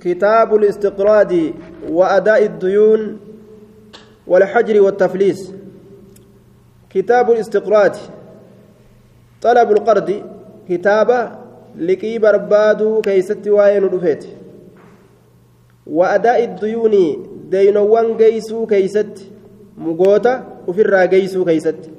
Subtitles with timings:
[0.00, 1.32] كتاب الاستقراض
[1.90, 3.18] وأداء الديون
[4.26, 5.52] والحجر والتفليس.
[6.90, 7.96] كتاب الاستقراض
[9.42, 10.22] طلب القرض
[10.68, 11.30] كتابة
[11.76, 14.24] لكي بربادو كيست وين رفيت.
[15.86, 16.94] وأداء الديون
[17.50, 19.26] دينوان جيسو كيست.
[19.78, 21.90] مغوتا وفر جيسو كيست.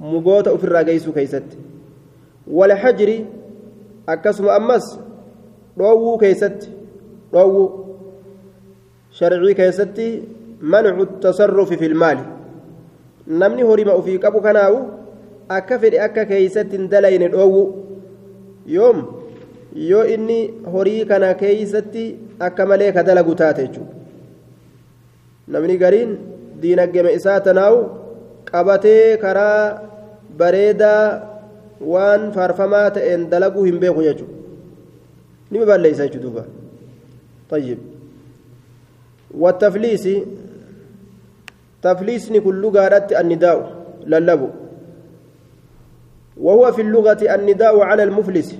[0.00, 1.44] مغوتا وفر جيسو كيست.
[2.46, 3.24] والحجر
[4.08, 5.05] أكسم أمس.
[5.78, 6.68] Dhoowwuu keeysatti
[7.32, 7.68] dhoowwuu
[9.18, 10.06] sharcii keessatti
[10.74, 12.24] mancu tasarrufi filmaali
[13.42, 14.78] namni horima ufii qabu kanaawu
[15.58, 17.66] akka fedhe akka keeysatti hin dalayne dhoowwuu
[18.76, 18.98] yoom
[19.90, 20.38] yoo inni
[20.74, 22.04] horii kana keeysatti
[22.48, 23.94] akka malee ka dalagu taate jechuudha
[25.54, 26.16] namni gariin
[26.62, 27.82] diinaggeme isaa tanaawu
[28.50, 29.60] qabatee karaa
[30.38, 31.02] bareedaa
[31.92, 34.35] waan faarfamaa ta'een dalaguu hin beeku jechuudha
[35.56, 36.44] نمي بالليس جدوبا
[37.50, 37.78] طيب.
[39.34, 40.08] والتفليس
[41.82, 44.48] تفليسني كل لغة النداء للبو
[46.36, 48.54] وهو في اللغة النداء على المفلس.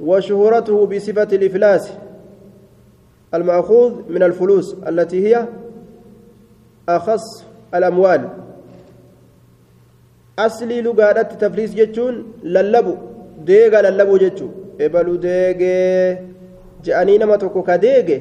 [0.00, 1.92] وشهرته بصفة الإفلاس.
[3.34, 5.46] المأخوذ من الفلوس التي هي
[6.88, 7.44] أخص
[7.74, 8.28] الأموال.
[10.38, 13.09] أصلي لغة تفليس جتون للبو
[13.48, 14.52] deega lallabuu jechuun
[14.86, 16.18] ebaluu deegee
[16.84, 18.16] je'anii nama tokko ka deege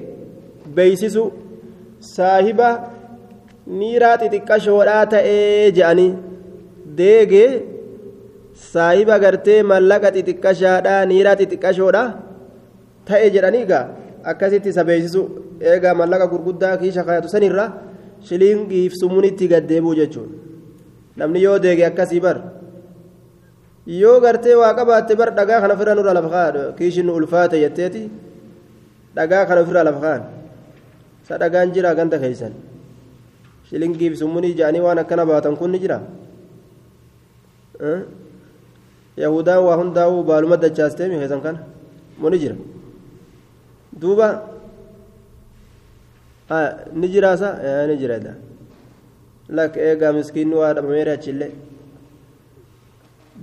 [0.75, 1.23] beeysisu
[2.13, 2.69] saahiba
[3.79, 6.11] niiraa xixiqqashoodhaa ta'ee je'anii
[6.99, 7.49] deegee
[8.71, 12.07] saahiba gartee mallaqa xixiqqashaadhaa niiraa xixiqqashoodhaa
[13.07, 13.85] ta'e jedhanii gaa
[14.31, 15.21] akkasitti isa beeysisu
[15.71, 17.65] eegaa mallaqa gurguddaa kiisha kaayatu sanirra
[18.27, 20.29] shiliingiif sumuunitti gaddeebuu jechuun
[21.19, 22.37] namni yoo deege akkasii bar.
[23.89, 28.03] Yoo gartee waa qabaatte bar dhagaa kana ofirra nurra lafa kaan kiishin ulfaate jetteeti
[29.17, 30.21] dhagaa kana ofirra lafa kaan
[31.27, 32.53] sa dhagaan jira ganda keeysan
[33.69, 35.97] shilingiif summunii ja'anii waan akkana baatan kun ni jira
[39.17, 41.59] yahudaan waa hundaa'uu baaluma dachaasteemi keessan kana
[42.19, 42.55] moo ni jira
[44.01, 44.27] duuba
[46.99, 47.49] ni jiraasa
[47.89, 48.17] ni jira
[49.57, 51.51] lak eegaa miskiinni waa dhabameera achillee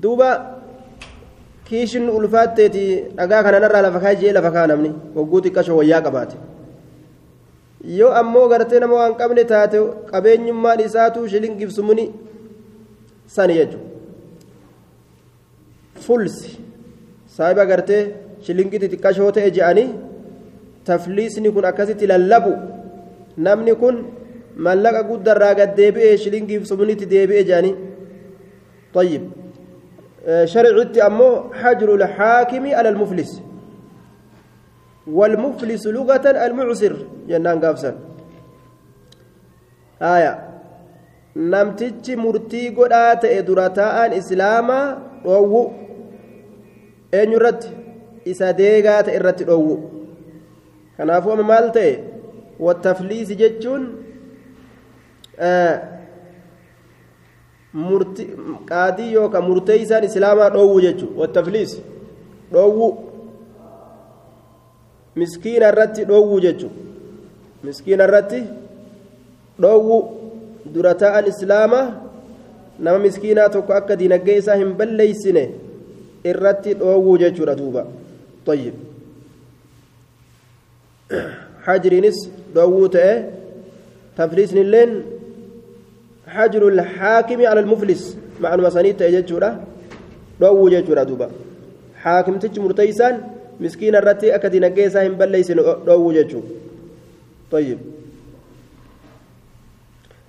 [0.03, 0.29] duuba
[1.69, 2.83] kiishin ulfaatteeti
[3.19, 6.37] dhagaa kananarraa lafa kaa jee lafa kaa namni hogguu xiqqashoo wayyaa qabaate.
[7.99, 9.79] Yoo ammoo gartee nama waan qabne taate
[10.11, 12.05] qabeenyummaan isaatu shilingif sumuni
[13.37, 13.79] sani jechu
[16.07, 16.51] fulsi
[17.37, 18.03] saahiba gartee
[18.47, 19.89] shilingiti xiqqashoo ta'e je'anii
[20.85, 22.53] tafliisni kun akkasitti lallabu.
[23.47, 23.97] Namni kun
[24.67, 27.75] mallaqa guddarraa gad deebi'e shilingiif sumnitti deebi'e je'anii
[28.95, 29.25] xayyib
[30.27, 33.43] شرعت أمو حجر الحاكم على المفلس
[35.07, 36.97] والمفلس لغة المعسر
[37.29, 37.99] جنان قافسا
[40.03, 40.47] آية
[43.21, 45.61] ta'e dura taa'an islaamaa dhoowwu
[47.13, 47.69] eenyu irratti
[48.25, 49.77] isa deegaa ta'e irratti dhoowwu
[50.97, 51.93] kanaafuu amma maal ta'e
[52.69, 53.85] wattafliisi jechuun
[58.71, 61.75] qaadii yookaan murtee isaan islaamaa dhoowwu jechuudha wattafliis
[62.53, 62.89] dhoowwu
[65.17, 66.75] miskiina irratti dhoowwu jechuudha
[67.69, 68.41] miskiina irratti
[69.61, 69.99] dhoowwu
[70.75, 71.85] dura ta'an islaamaa
[72.79, 75.45] nama miskiinaa tokko akka diinagdee isaa hin balleeysine
[76.33, 77.87] irratti dhoowwu jechuudha duuba
[78.47, 78.75] طيب
[81.67, 82.19] حجرينس
[82.55, 83.15] dhoowwuu ta'e
[84.17, 84.93] tafliisni illeen
[86.37, 88.03] حجر الحاكم على المفلس.
[88.41, 89.51] مع المسانيد تججورا
[90.41, 91.29] دو ججورا دوبا.
[92.03, 93.15] حاكم تج مرتيسان
[93.61, 95.51] مسكين الرتي أكدي نجيسا هم بليس
[95.87, 96.41] دو ججو
[97.51, 97.79] طيب.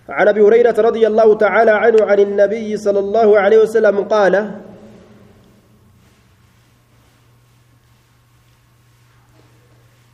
[0.10, 4.52] عن أبي هريرة رضي الله تعالى عنه عن النبي صلى الله عليه وسلم قال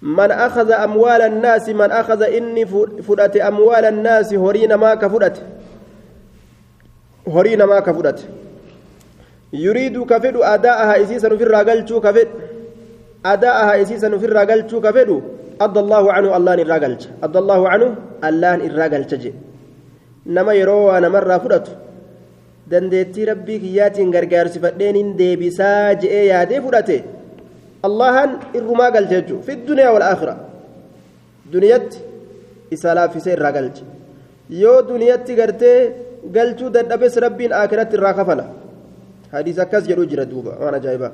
[0.02, 2.66] من أخذ أموال الناس من أخذ إني
[3.02, 5.44] فرأت أموال الناس هرين ما كفرت
[7.36, 8.24] horii namaa ka fudhate
[9.66, 12.36] yuriidu ka fedhu adaa'aha isiisan ofirraa galchuu ka fedhu
[13.34, 15.18] adaa'aha isiisan ofirraa galchuu ka fedhu
[15.66, 17.88] adda allaahu canhu allaan irraa galcha adda allaahu canhu
[18.30, 19.40] allaan irraa galcha jedhe
[20.36, 21.72] nama yeroo waa namarraa fudhatu
[22.72, 26.98] dandeettii rabbii kiyyaatiin gargaarsifadheen deebisaa je'ee yaadee fudhate
[27.88, 30.36] allahan irrumaa galcha jechuu fi duniyaa wal aakhira
[31.54, 31.98] duniyatti
[32.76, 33.84] isa laaffisee irraa galcha
[34.64, 35.80] yoo duniyatti gartee
[36.32, 38.46] galchuu dadhabes rabbiin aakiratti irraa kafala.
[39.32, 40.58] Hadiis akkas jedhu jira duuba.
[40.60, 41.14] Waan ajaa'ibaa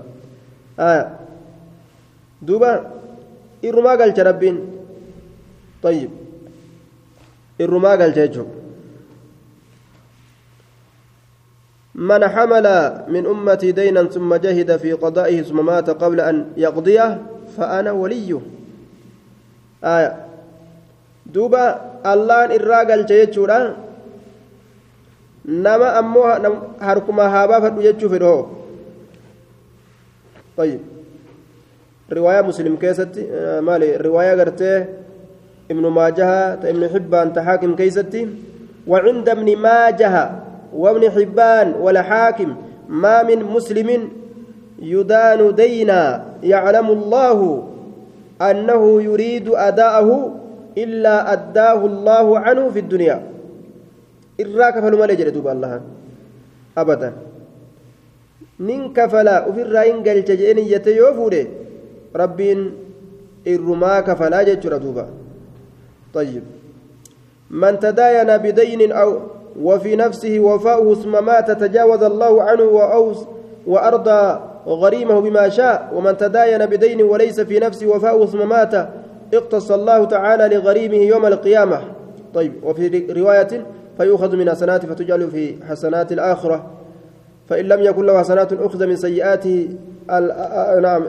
[2.42, 2.92] دوبا
[3.66, 4.58] إرما قال ربين
[5.84, 6.10] طيب
[7.62, 8.46] إرما قال
[11.96, 12.68] من حمل
[13.08, 17.22] من أمتي دينا ثم جهد في قضائه ثم مات قبل أن يقضيه
[17.58, 18.40] فأنا وليه
[19.84, 20.26] آية
[21.26, 21.66] دوبا
[22.06, 23.89] الله إراقل جيتشورا نما
[25.48, 26.24] أمو
[26.82, 28.46] هركما هابا فدو جيتشو فدو
[30.58, 30.80] طيب
[32.14, 34.86] رواية مسلم كيستي آه مالي رواية قرتي
[35.72, 38.28] ابن ماجه ابن حبان تحاكم كيستي
[38.88, 40.32] وعند ابن ماجه
[40.74, 42.56] وابن حبان ولا حاكم
[42.90, 44.10] ما من مسلم
[44.82, 47.68] يدان دينا يعلم الله
[48.42, 50.36] أنه يريد أداءه
[50.78, 53.24] إلا أداه الله عنه في الدنيا
[54.42, 55.82] إراك فلما لجل دوب الله
[56.78, 57.14] أبدا
[58.60, 61.48] من كفلا وفي الرأين قال تجئني يتيوفوري
[62.16, 62.60] ربين
[63.48, 65.06] إرما كفلا جل دوبا
[66.14, 66.44] طيب
[67.50, 69.20] من تداين بدين أو
[69.62, 73.18] وفي نفسه وفاؤه ثم مات تجاوز الله عنه وأوس
[73.68, 78.90] وأرضى غريمه بما شاء ومن تداين بدين وليس في نفسه وفاؤه ثم مات
[79.34, 81.82] اقتص الله تعالى لغريمه يوم القيامة
[82.34, 83.66] طيب وفي رواية
[84.00, 86.58] فيؤخذ من حسنات فتجعل في حسنات الآخرة.
[87.50, 89.58] فإن لم يكن له حسنات أخذ من سيئاته
[90.82, 91.04] نعم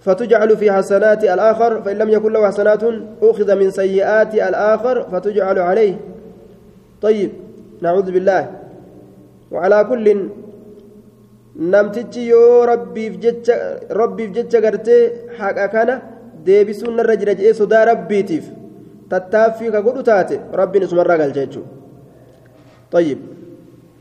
[0.00, 1.82] فتجعل في حسنات الآخر.
[1.84, 2.82] فإن لم يكن له حسنات
[3.22, 5.94] أخذ من سيئات الآخر فتجعل عليه.
[7.04, 7.30] طيب
[7.84, 8.42] نعوذ بالله.
[9.52, 10.06] وعلى كل
[11.56, 13.16] namtichi yoo rabbiif
[14.36, 15.94] jecha gartee haqa kana
[16.44, 18.44] deebisuun narra jira jedhee sodaa rabbiitiif
[19.08, 21.74] tattaaffii ka godhu taate rabbiin isumarraa galcha jechuudha
[22.92, 23.18] طيب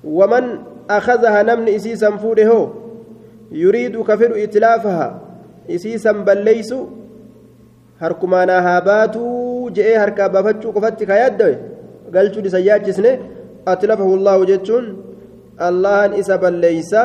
[0.03, 0.45] ومن
[0.89, 2.51] أخذها نمن إسيسا فوده
[3.51, 5.21] يريد كفر إتلافها
[5.69, 6.73] إسيسا بليس
[8.01, 11.55] هركمانا هاباتو جئ هركا بافتشو قفتك يدوي
[12.15, 13.11] galchuun isa yaachisne
[13.65, 14.85] atlafahu allahu jechuun
[15.67, 17.03] allahan isa balleeysa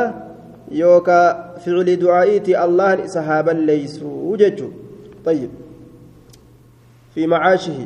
[0.83, 4.73] yookaa ficli du'aa'iiti allahan isa haa balleeysuu jechuu
[5.25, 5.51] طيب
[7.21, 7.81] في معاشه.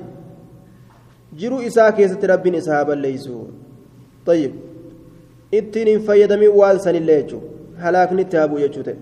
[1.40, 3.38] jiruu isaa keessatti rabbiin isa haa balleeysu
[4.26, 4.52] طيب
[5.58, 8.96] ittiin hin fayyadamin waan sanillee jechuu jechuu ta'e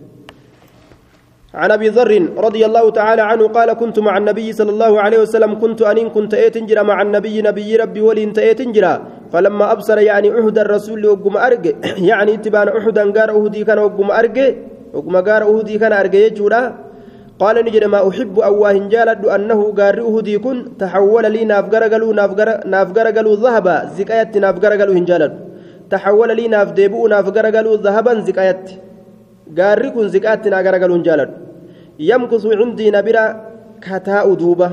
[1.61, 2.13] عن أبي ذر
[2.47, 5.61] رضي الله تعالى عنه قال كنت مع النبي صلى الله عليه وسلم.
[5.61, 8.95] كنت انين كنت ايتنجرا مع النبي نبي ربي ولين تايتنجرا
[9.33, 11.75] فلما أبصر يعني أحد الرسول وقم أرجع.
[12.11, 14.49] يعني إتبان احدا غار اهدي كان وقم أرجع.
[14.97, 16.63] وقم غار اهدي كان أرجع يجورا.
[17.43, 21.83] قال نجد ما أحب أواه جالد أنه غار أهدي كن تحول لي نافغر
[23.15, 25.33] قالوا ذهبا زكايت نافغر قالوا هنجالد
[25.93, 28.67] تحول لي ناف ديبو نافغر قالوا ذهبا زكايت.
[31.07, 31.37] jaaladhu
[31.99, 33.25] yamkusu cindii na bira
[33.81, 34.69] ka taa'u duuba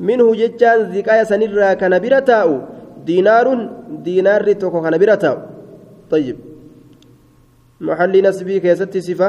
[0.00, 2.54] minhu jechaan ziqaya sanirraa kana bira taa'u
[3.06, 3.60] diinaarun
[4.04, 5.38] diinaarri tokko kana bira taa'u
[6.10, 6.36] طيب.
[7.80, 9.28] محل نسبي كيستي صفة.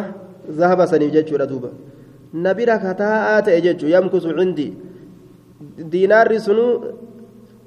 [0.52, 1.70] ذهب سنيف جتشو دوبا
[2.36, 4.68] نبيرا كتاء تأجتشو يمكس عندي
[5.94, 6.66] دينار سنو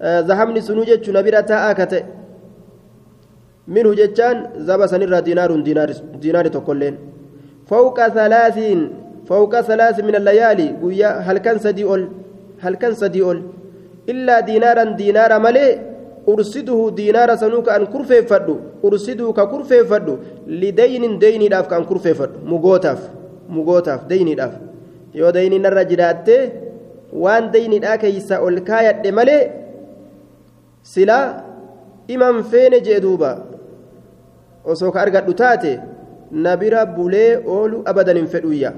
[0.03, 2.03] آه ذهبني سنو جتشو نبيرا تاء كتأ
[3.75, 4.37] منه جتان
[4.69, 5.91] زبا سنرى دينار دينار
[6.25, 6.95] دينار تقولين
[7.71, 8.81] فوق ثلاثين
[9.29, 12.03] فوق ثلاث من الليالي قويا هل كان سديول
[12.65, 13.39] هل كان سديول
[14.09, 15.79] إلا دينارا دينار ملئ
[16.29, 20.15] أرسده دينار سنوك أن كرفي فدو أرسده ككرفي فدو
[20.47, 22.37] لدين ديني داف كان كرفي فدو
[23.50, 24.54] مغوتاف مغوتاف ديني داف
[25.16, 26.50] يو ديني نرى جراتي
[27.14, 29.50] وان ديني دا كيسا الكاية ملئ
[30.84, 31.44] سلا
[32.12, 33.54] إمام فين جدوبا
[34.66, 35.80] osoo ka argadhu taate
[36.32, 38.72] na bira bulee oolu abadan hin fedhuyya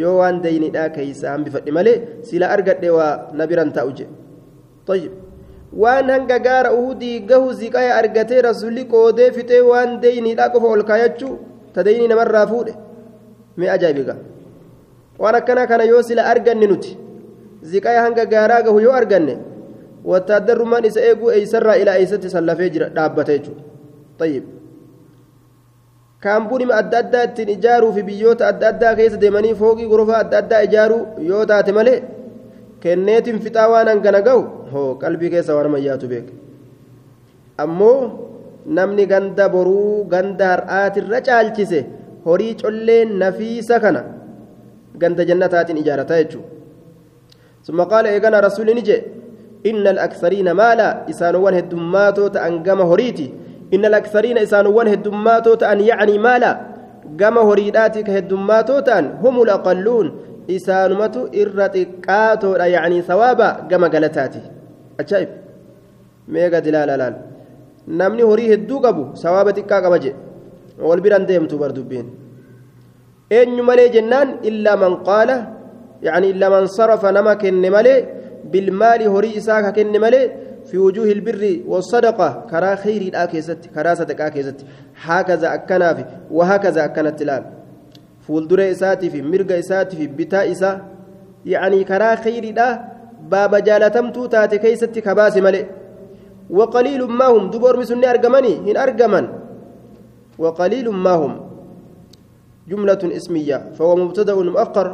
[0.00, 1.96] yoo waan daynidhaa keeysa hambifadhe malee
[2.30, 4.06] sila argadhe waa na biran taa'u je
[4.88, 5.12] طيب
[5.82, 11.34] waan hanga gaara uhudii gahu ziqaya argatee rasulli qoodee fixee waan deeyniidhaa qofa ol kaayachuu
[11.74, 12.74] ta deeynii namarraa fuudhe
[13.57, 14.15] mee ajaa'ibiga
[15.19, 16.97] waan akkanaa kana yoo sila arganne nuti
[17.73, 19.37] ziqaa hanga gaaraa gahu yoo arganne
[20.11, 24.61] wattaaddarrummaan isa eeguu eeysarraa ilaa eeysatti sallafee jira dhaabbate jechuudha
[26.23, 30.61] kaambuunima adda addaa ittiin ijaaruu fi biyyoota adda addaa keessa deemanii fooqii gorofaa adda addaa
[30.67, 31.97] ijaaruu yoo taate malee
[32.83, 34.43] kenneetiin fixaa waan hangana gahu
[34.75, 36.33] hoo qalbii keessa waan ammayyaatu beeka.
[37.63, 37.97] Ammoo
[38.77, 41.79] namni ganda boruu ganda har'aatirra caalchise.
[42.25, 44.03] Horii collee nafiisa kana
[44.97, 46.49] ganda jannataatiin ijaarata jechuudha
[47.61, 49.01] summa qaala eegana rasuulli ni jee
[49.71, 53.27] inna al-aksariina maala isaanowwan heddummaatoo ta'an gama horiiti
[53.73, 56.51] إن الأكثرين إسانوان هدماتو تأن يعني مالا
[57.17, 60.07] gama horiidhaati ka heddummaatoo ta'an humul aqalluun
[60.47, 64.39] isaanumatu irra xiqqaatoodha yacanii sawaaba gama galataati
[65.01, 65.29] ajaa'ib
[66.27, 67.15] mee gadi laala laal
[67.99, 70.17] namni horii hedduu qabu sawaaba xiqqaa qaba jedhe
[70.79, 72.07] wal biran deemtu bar dubbiin.
[73.31, 74.39] Eenyu malee jennaan?
[74.43, 75.37] Illaa man qaala.
[76.67, 78.05] Sarafa nama kenne malee
[78.51, 84.29] bilmaali horii isaa ka kenne malee في وجوه البر والصدقة كرا خير الآكيست كرا صدقة
[84.29, 84.65] كيست
[85.01, 87.43] هكذا أكنا في وهكذا أكنا التلال
[88.27, 90.81] فولدر إساتي في مرق إساتي في بتاء إسا
[91.45, 92.69] يعني كرا خير الآ
[93.31, 95.65] باب جالتم توتات كيست كباس ملئ
[96.49, 99.25] وقليل ما هم دبر مسني أرجمني هن أرجمن
[100.43, 101.33] وقليل ما هم.
[102.69, 104.87] جملة اسمية فهو مبتدأ مؤخر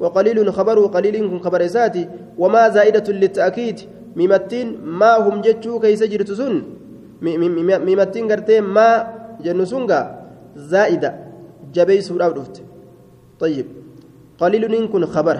[0.00, 2.02] وقليل خبر وقليل خبر إساتي
[2.38, 3.78] وما زائدة للتأكيد.
[5.24, 6.54] hum jechuu keeysa jirtu sun
[7.86, 9.06] mimattiin gartee maa
[9.44, 10.04] jennu sun gaa
[10.56, 11.14] zaa'ida
[11.72, 12.62] jabeeysuudhaaf dhufte
[13.40, 13.66] طيب
[14.40, 15.38] قليل إن كن خبر.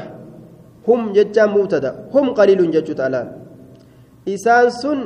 [0.88, 2.09] هم جتا مبتدأ.
[2.14, 3.21] هم قليل جتشو تعالى.
[4.29, 4.99] إسان سن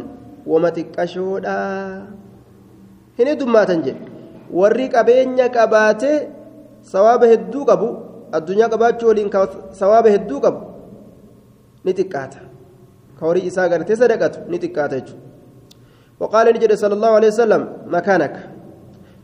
[0.46, 1.58] ومتكشودا
[3.18, 3.94] هنا دما تنجي
[4.50, 6.28] warri qabeenya qabaate
[6.92, 7.88] sawaaba hedduu qabu
[8.32, 9.30] addunyaa qabaachuu waliin
[9.72, 10.60] sawaaba hedduu qabu
[11.84, 12.40] ni xiqqaata.
[13.18, 15.22] Ka horii isaa gartee sadaqatu ni xiqqaata jechuudha.
[16.20, 18.40] Waqaala ni jedhe sala allahu alehi wasalam makaanaka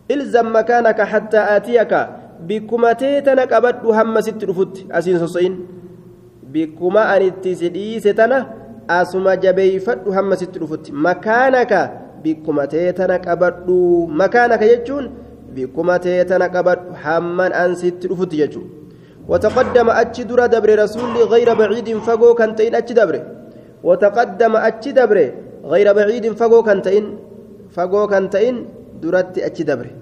[0.09, 1.99] ilzam makaanaka hattaa aatiyaka
[2.47, 5.55] bikkumatee tana qabadhu hamma sitti dhufutti asiin soso'in
[6.53, 8.39] bikkuma anitti si dhiise tana
[8.89, 10.93] asuma jabeeyfadhu hamma sitti dhufutti.
[10.93, 13.69] Makaanaka بكما تيتنك أبد
[14.21, 15.05] مكانك يجون
[15.55, 18.67] بكما تيتنك أبد هم أن ست رفت يجون
[19.29, 23.23] وتقدم أتش در دبر رسول غير بعيد فقو كنتين أتش دبره
[23.87, 25.29] وتقدم أتش دبره
[25.73, 27.05] غير بعيد فقو كنتين
[27.77, 28.55] فقو كنتين
[29.03, 29.93] درت أتش دبره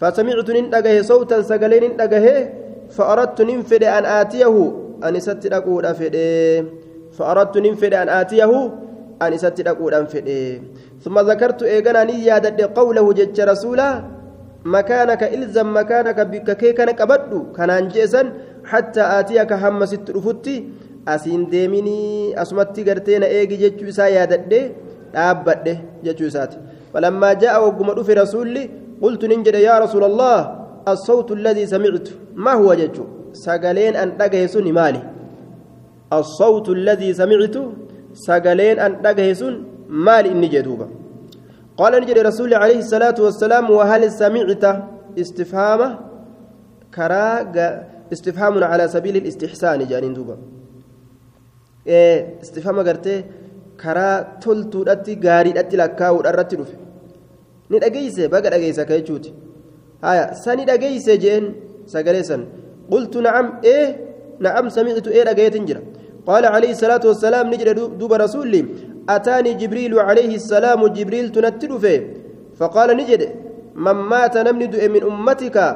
[0.00, 2.26] فسمعت نندقه صوتا سقلين نندقه
[2.96, 4.56] فأردت ننفد أن آتيه
[5.04, 6.16] أن ستدقود أفد
[7.16, 8.52] فأردت ننفد أن آتيه
[9.28, 10.28] أن ستدقود أنفد
[11.04, 13.88] ثم ذكرت إيقنا نيادة قوله جج رسولا
[14.64, 18.22] مكانك إلزم مكانك بك كيكنك أبدو كان أنجيسا
[18.64, 20.08] حتى آتيك هم ست
[22.42, 24.60] asumatti gartee na eegi jechuu isaa yaadadhe
[25.14, 26.56] dhaabbadhe jechuu isaati
[26.92, 28.62] falammaa jaa'a wagguma dhufe rasuulli
[29.02, 30.38] qultu nin jedhe yaa rasuula allah
[30.88, 35.02] الصوت الذي سمعت ما هو ججو سقلين أن أجهسون مالي
[38.14, 39.54] الصوت الذي سمعت سقلين أن أجهسون
[39.88, 40.88] مالي إني جدوبا
[41.76, 44.64] قال نجد رسول عليه الصلاة والسلام وهل سمعت
[45.18, 45.88] استفهامه
[46.94, 47.26] كرا
[48.12, 50.36] استفهام على سبيل الاستحسان جانين دوبا
[52.42, 53.24] istifama gartee
[53.76, 56.76] karaa toltuudhatti gaariidhatti lakkaa'uudha irratti dhufe
[57.70, 59.30] ni dhageeyse baga dhageeyse akka jechuuti
[60.06, 61.44] haya sani dhageeyse jeen
[61.86, 62.42] sagalee san
[62.92, 63.84] qultu nacam ee
[64.40, 65.80] nacam samictu ee dhageetin jira
[68.00, 68.60] duuba rasuulli
[69.16, 71.94] ataanii jibriilu calayhi assalaamu jibriil tunatti dhufe
[72.58, 73.28] faqaala ni jedhe
[73.74, 75.66] man maata namni du'e min ummatika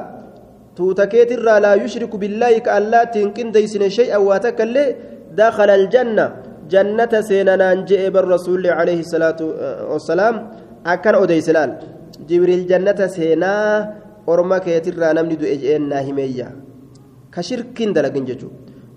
[0.75, 4.89] tuuta keetirraa laa yushriku billaahi ka allaattiin qindeeysine shay'an waa takka illee
[5.37, 6.25] دخل الجنة
[6.73, 9.39] جنة سينان جئ بالرسول عليه الصلاة
[9.91, 10.35] والسلام
[10.85, 11.71] أكن أدي سلال
[12.29, 13.53] جبريل جنة سينا
[14.29, 16.47] أرما كيتر نمني دو إجئن ناهمية
[17.33, 18.49] كشرك دلقن ججو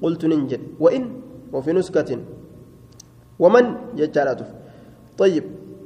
[0.02, 1.04] قلت ننجد وإن
[1.52, 2.18] وفي نسكة
[3.38, 3.64] ومن
[3.96, 4.44] ججالته
[5.18, 5.44] طيب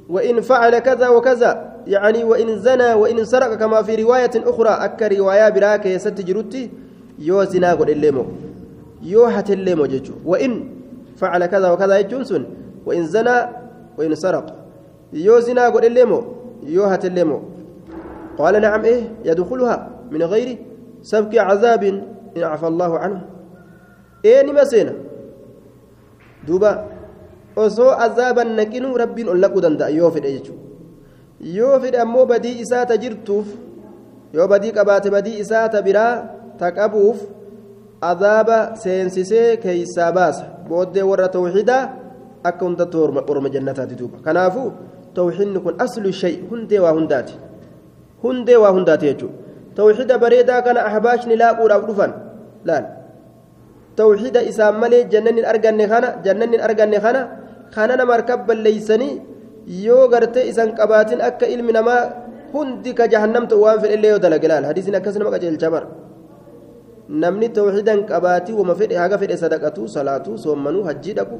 [0.09, 5.49] وإن فعل كذا وكذا يعني وإن زنى وإن سرق كما في رواية أخرى أك رواية
[5.49, 6.71] براك يستجرتي
[7.19, 8.25] يو زنا قل الليمو
[9.03, 10.53] moo jechuudha wa'in
[11.17, 12.47] facala kaza wakaza jechuun sun
[12.87, 13.49] wa'in zanaa
[13.97, 14.49] wa'in saraq
[15.13, 16.25] yoo zinaa godhellee moo
[16.67, 17.41] yoo hatellee moo
[18.37, 19.77] qaala nacam eh yadkhuluha
[20.11, 20.59] min gayri
[21.03, 22.03] sabki cazaabin
[22.35, 23.21] in cafa allaahu canhu
[24.25, 24.93] ee nima seena
[26.47, 26.71] duuba
[27.57, 30.62] osoo azaaban naqinuu rabbiin ol naquu danda'a yoo fedhe jechuudha
[31.59, 33.47] yoo fedhe ammoo badii isaa ta jirtuuf
[34.33, 36.15] yoo badii qabaate badii isaa ta biraa
[36.59, 37.19] ta qabuuf
[38.00, 41.83] azaaba seensisee keeysaa baasa booddee warra tawxiidaa
[42.49, 42.97] akka hundatti
[43.33, 44.69] orma jannataati duuba kanaafuu
[45.15, 47.35] tawxiidni kun aslu shay hundee waa hundaati
[48.23, 49.37] hundee waa hundaati jechuudha
[49.76, 52.12] tawxiida bareedaa kana ahbaashni laaquudhaaf dhufan
[52.69, 52.85] laal
[54.83, 57.21] malee jannanni arganne kana jannanni arganne kana
[57.75, 59.15] kana nama harka balleeysanii
[59.87, 62.03] yoo gartee isan qabaatin akka ilmi namaa
[62.55, 65.88] hundi ka jahannamta waan fedhellee yoo dalage laal hadiisin akkas nama qajeelcha bara
[67.23, 71.37] namni tawxiidan qabaatii wama fedhe haga fedhe sadaqatu salaatu soommanuu hajjii dhaqu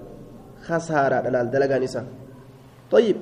[0.69, 2.07] khasaaraadha laal dalagaan isaa
[2.95, 3.17] طيب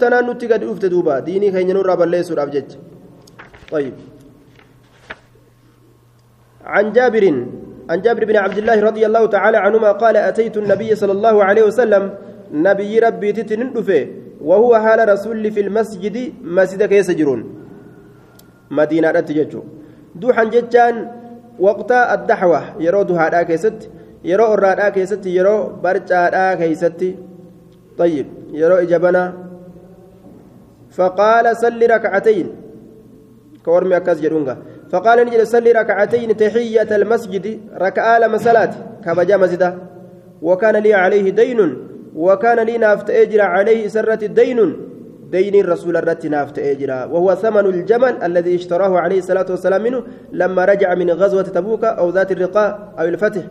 [0.00, 2.78] tanaan nutti gadi dhufte duuba diinii keenya nurraa balleessuudhaaf jecha
[3.72, 3.94] طيب
[6.64, 7.24] عن جابر
[7.90, 11.62] عن جابر بن عبد الله رضي الله تعالى عنهما قال أتيت النبي صلى الله عليه
[11.62, 12.14] وسلم
[12.52, 14.06] نبي ربي تتنندفه
[14.40, 17.40] وهو حال رسول في المسجد مسجد كيس جرون.
[18.70, 19.62] مدينة رتججو
[20.14, 20.94] دوحا جتان
[21.58, 23.90] وقت الدحوة يرو دوحا كيست
[24.24, 27.02] يرو الرادة كيست يرو برجا كيست.
[27.98, 29.24] طيب يرو إجابنا.
[30.90, 32.48] فقال صل ركعتين.
[33.64, 34.56] كورمي أكاس جرونغا.
[34.90, 38.70] فقال نجد صلي ركعتين تحية المسجد ركعة لما صلاة
[39.04, 39.78] كبجا مسجدا
[40.42, 41.88] وكان لي عليه دين.
[42.14, 44.76] وكان لي نافت أجر عليه سرة دين
[45.30, 50.02] دين الرسول الرت نافت أجر وهو ثمن الجمل الذي اشتراه عليه الصلاة والسلام منه
[50.32, 53.42] لما رجع من غزوة تبوك أو ذات الرقاء أو الفتح.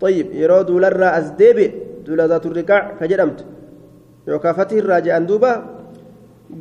[0.00, 1.72] طيب يراد لرا أزديبي
[2.06, 3.44] دول ذات الرقاع كجرمت
[4.28, 5.52] يوكا الراجع أندوبا.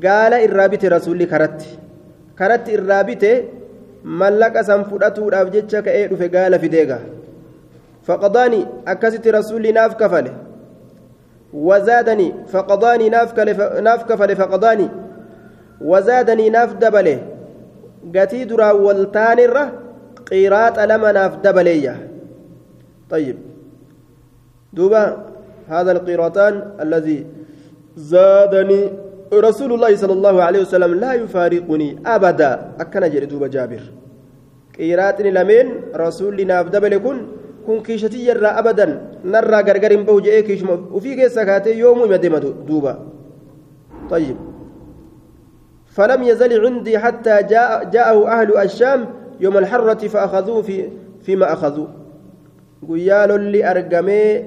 [0.03, 1.62] قال الرابط رسولي كرت.
[2.39, 3.24] كرت الرابط
[4.03, 7.00] mallaqa san fudhatuudhaaf jecha ka'ee dhufe gaala fideega
[8.08, 10.32] faqadaanii akkasitti rasuulli naaf kafale
[11.53, 14.89] wazaadanii faqadaanii naaf kafale faqadaanii
[15.91, 17.15] wazaadanii naaf dabale
[18.15, 19.65] gatii duraan waltaanirra
[20.29, 21.96] qiraaxa lama naaf dabaleeyya
[23.10, 23.38] طيب
[24.74, 25.18] دوبا
[25.68, 27.25] هذا القيراطان الذي
[27.98, 28.82] زادني
[29.33, 32.71] رسول الله صلى الله عليه وسلم لا يفارقني أبدا.
[32.79, 33.81] أكن جري دوبا جابر.
[34.77, 37.17] قيراتني لمن رسول ناف دبل كن
[37.67, 38.86] كن كيشتي يرى أبدا.
[39.25, 42.93] نرى غرغر بو جئ كيش وفي كيس سكاتي يوم يمدم دوبا
[44.09, 44.38] طيب.
[45.86, 49.05] فلم يزل عندي حتى جاء جاءه أهل الشام
[49.39, 50.89] يوم الحرة فأخذوه في
[51.21, 51.88] فيما أخذوا.
[52.89, 54.45] قيال اللي أرقمي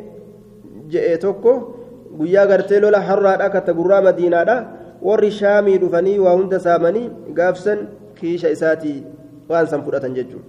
[0.88, 1.81] جئ توكو
[2.18, 4.56] guyyaa gartee lola harraadha katta gurraa madiinaadha
[5.08, 7.06] warri shaamii dhufanii waa hunda saamanii
[7.38, 7.78] gaafsan
[8.18, 8.98] kiisha isaatii
[9.50, 10.48] waan san fudhatan jechuudha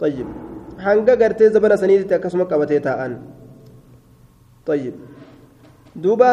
[0.00, 0.28] tayyib
[0.86, 3.12] hanga gartee zabana saniitti akkasuma qabatee taa'an
[4.68, 4.94] tayyib
[6.04, 6.30] duuba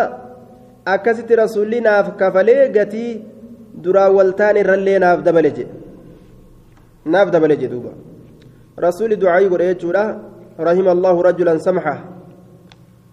[0.96, 3.12] akkasitti rasuulli naaf kafalee gatii
[3.84, 5.74] duraan waltaan irrallee naaf dabale jedhe
[7.16, 7.92] naaf dabale jedhe duuba
[8.86, 10.04] rasuulli ducaayii godhe jechuudha
[10.68, 11.96] rahima allahu rajulan samxa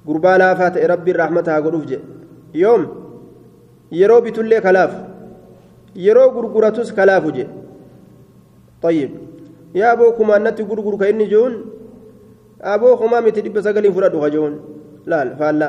[0.07, 2.05] gurbaa laafaa ta'e rabbiin raaxmata haa godhuuf jedhe
[2.63, 2.83] yoom
[4.01, 4.93] yeroo bitullee kalaaf
[6.07, 7.53] yeroo gurguratus kalaafu jedhe
[8.83, 9.11] طيب
[9.75, 11.53] يا أبو كما نتي غرغر كإني جون
[12.61, 14.53] أبو كما متي دب سجلين فرادو خجون
[15.11, 15.69] لا فلا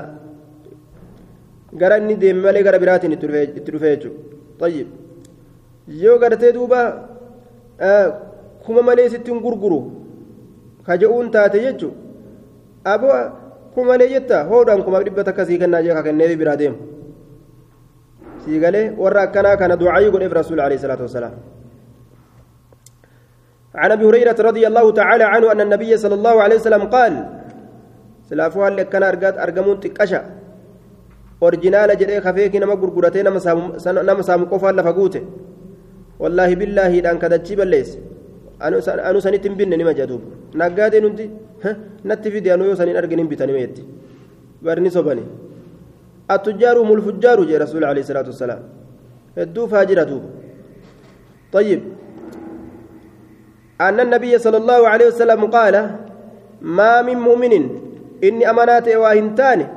[1.81, 3.13] غراني ديم مالي غرا براتين
[3.65, 4.11] ترفيجو
[4.61, 4.87] طيب
[6.03, 6.79] yoo gartee duuba
[8.65, 9.79] kuma malee sittiin gurguru
[10.85, 11.89] kaja'uun taate jechu
[12.93, 13.19] aboo
[13.77, 14.37] kumalee jetta?
[14.49, 16.77] Hoodhaan kuma dhibba takka sii kennaa jee kakennee biraa deemu.
[18.45, 21.37] Sii galee warra akkanaa kana ducaayii godheef rasuul alayhi salaatu wasalaam
[23.77, 27.13] عن ابي هريره رضي الله تعالى عنه ان النبي صلى الله عليه وسلم قال
[28.29, 30.21] سلافوها اللي كان ارقات ارقمون تكشا
[31.43, 33.59] اورجينال جدي خفيك نما غرغرتي نما سام
[34.09, 35.21] نما سام قفا لفقوته
[36.19, 37.89] والله بالله دان كدچي بليس
[38.59, 40.23] anu sanitti hin binne nima jedhuub
[40.61, 41.25] naggaadeen hundi
[42.09, 43.83] natti fide anu yoo sanin argin hin bitani meetti
[44.65, 45.23] barni sobani
[46.35, 48.63] attujjaaru mulfujjaaru jee rasuul alayhi salaatu wassalaam
[49.39, 50.29] hedduu faajira duuba
[51.51, 51.81] طيب
[53.81, 55.75] أن النبي صلى الله عليه وسلم قال
[56.61, 57.53] ما من مؤمن
[58.23, 59.67] إني أمانات واهنتان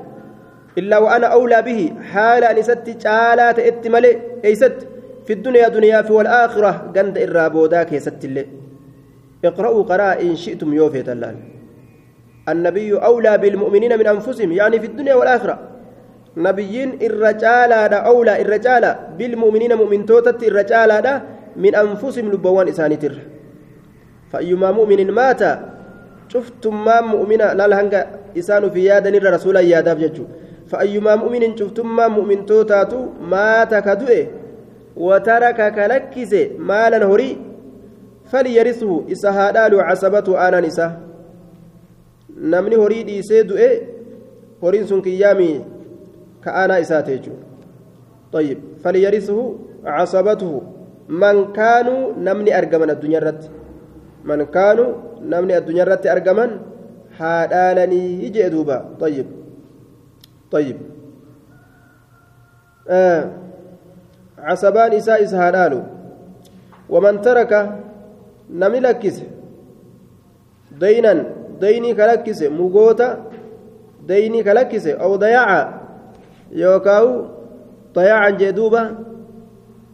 [0.79, 1.81] إلا وأنا أولى به
[2.13, 4.13] حال أن ست جالات اتملي
[4.45, 4.79] أي ست
[5.27, 8.60] في الدنيا دنيا في والآخرة قند إرابوداك يا ست اللي
[9.45, 11.35] اقرأوا قراء إن شئتم يوفيت الله.
[12.49, 15.59] النبي أولى بالمؤمنين من أنفسهم يعني في الدنيا والآخرة.
[16.37, 21.21] نبيين الرجال أولى الرجال بالمؤمنين مؤمن توتت الرجال
[21.57, 23.15] من أنفسهم لبوان إسانيتر
[24.31, 25.43] فأيما مؤمن مات
[26.29, 28.07] شفتم ما مؤمنا لا لهنجا
[28.39, 30.25] إسان في يادن الرسول ياداب ججو.
[30.71, 34.27] فأيما مؤمن شفتم ما مؤمن توتاتو مات كدوئه
[34.97, 37.31] وترك كلكس مالا هري
[38.31, 39.05] فليرثه.
[39.13, 41.01] إسا هادال عصبته آنا نسا
[42.37, 43.73] نمني هري ديسي دوئه
[44.63, 45.65] هرين سن كيامي
[46.45, 47.33] كآنا إساتيجو
[48.33, 49.39] طيب فليرثه
[49.85, 50.63] عصبته.
[51.11, 53.43] من كانوا نمني أرقمن الدنيا الرد
[54.25, 56.51] من كانوا نمني الدنيا الرد أرقمن
[57.19, 59.27] هادالني يجي دوبا طيب
[60.51, 60.79] طيب.
[62.89, 63.31] آه
[64.39, 65.83] عصبان إساء إسهادالو
[68.55, 69.21] ومن ترك نمي لكس
[70.81, 71.25] دينا
[71.61, 73.25] ديني كلكس مغوتا
[74.07, 75.81] ديني كلكس أو ضياعا
[76.53, 77.25] يوكاو
[77.95, 78.99] ضياعا جدوبا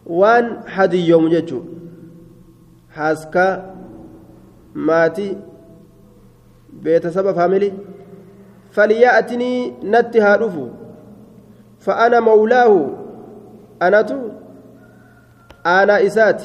[0.06, 1.60] وان حدي يوم جتشو
[2.90, 3.76] حاسكا
[4.76, 5.36] maatii
[6.82, 7.72] beetasaba faamilii
[8.76, 10.68] فليأتني نتها رفو
[11.78, 12.90] فأنا مولاه
[13.82, 14.10] أنت
[15.66, 16.42] أنا إسات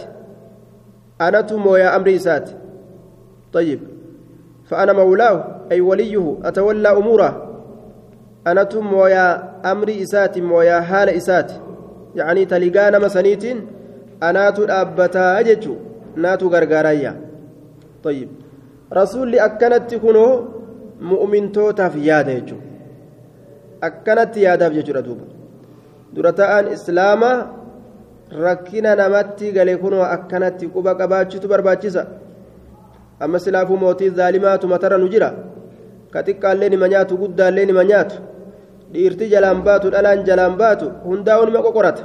[1.27, 2.49] أنت مويا أمر إسات
[3.53, 3.79] طيب.
[4.69, 5.35] فأنا مولاه
[5.71, 7.31] أي وليه أتولى أموره.
[8.47, 9.27] أنت مويا
[9.71, 11.51] أمر إسات مويا حال إسات
[12.15, 13.43] يعني تلقانا مسنيت
[14.23, 15.75] أنات أبتا أججو
[16.15, 17.13] ناتو غرغرايا
[18.03, 18.29] طيب.
[18.93, 20.27] رسول أكنت كنو
[21.01, 22.67] yaada jechuudha
[23.81, 25.25] akkanatti yaadaaf jechuudha duuba
[26.13, 27.47] dura ta'an islaamaa
[28.31, 32.05] rakkina namatti galee kunoo akkanatti quba qabaachitu barbaachisa.
[33.19, 35.33] Amma silaafuu mootii zaalimaatu matarra nu jira.
[36.11, 38.15] Ka xiqqaallee nima nyaatu guddaallee nima nyaatu
[38.93, 42.03] dhiirti jalaan baatu dhalaan jalaan baatu hundaa'u nima qoqorata.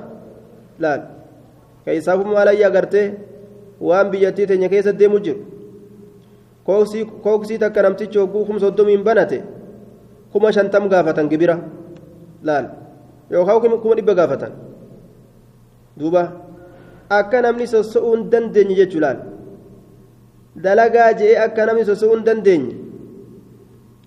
[0.78, 1.00] Laal.
[1.84, 3.14] Keessaafuu maalayyaa agartee?
[3.80, 5.40] Waan biyyattii teenya keessa deemu jiru.
[7.22, 9.42] Kooksii takka namtichi hogguu kuma soddomiin banate
[10.32, 11.58] kuma shantam gaafatan gibira.
[12.42, 12.66] Laal.
[13.30, 14.65] Yookaan kuma dhibba gaafatan
[15.98, 16.22] duuba.
[17.18, 19.18] Akka namni soso'uu hin dandeenye jechuu laal?
[20.64, 22.74] Dalagaa je'ee akka namni soso'uu hin dandeenye?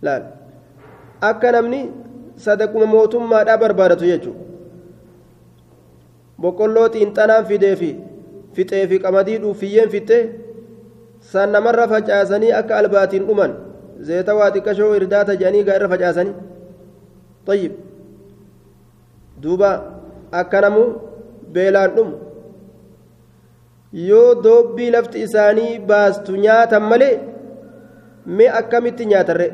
[0.02, 0.23] Laal.
[1.21, 1.82] Akka namni
[2.47, 4.47] sadaquma mootummaadhaa barbaadatu jechuudha
[6.41, 7.89] boqqolloo xiinxanaan fidee fi
[8.56, 10.23] fixee fi qamadii dhuufiyyeen fixee.
[11.21, 13.54] san namarra facaasanii akka albaatiin dhuman
[14.08, 16.36] zeeta waa xiqqashoo irdaata jedhanii gaa irra facaasanii?
[19.41, 19.71] Duuba.
[20.32, 20.84] Akka namu
[21.53, 22.15] beelaan dhumu
[24.09, 27.15] yoo doobbii lafti isaanii baastu nyaatan malee
[28.38, 29.47] mee akkamitti nyaatarre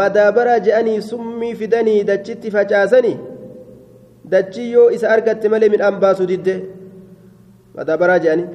[0.00, 3.16] madaabara je'anii summii fidanii dachitti facaasanii
[4.34, 6.54] dachii yoo isa argatte malee midhaan baasuu didde
[7.76, 8.48] madaabaraa je'anii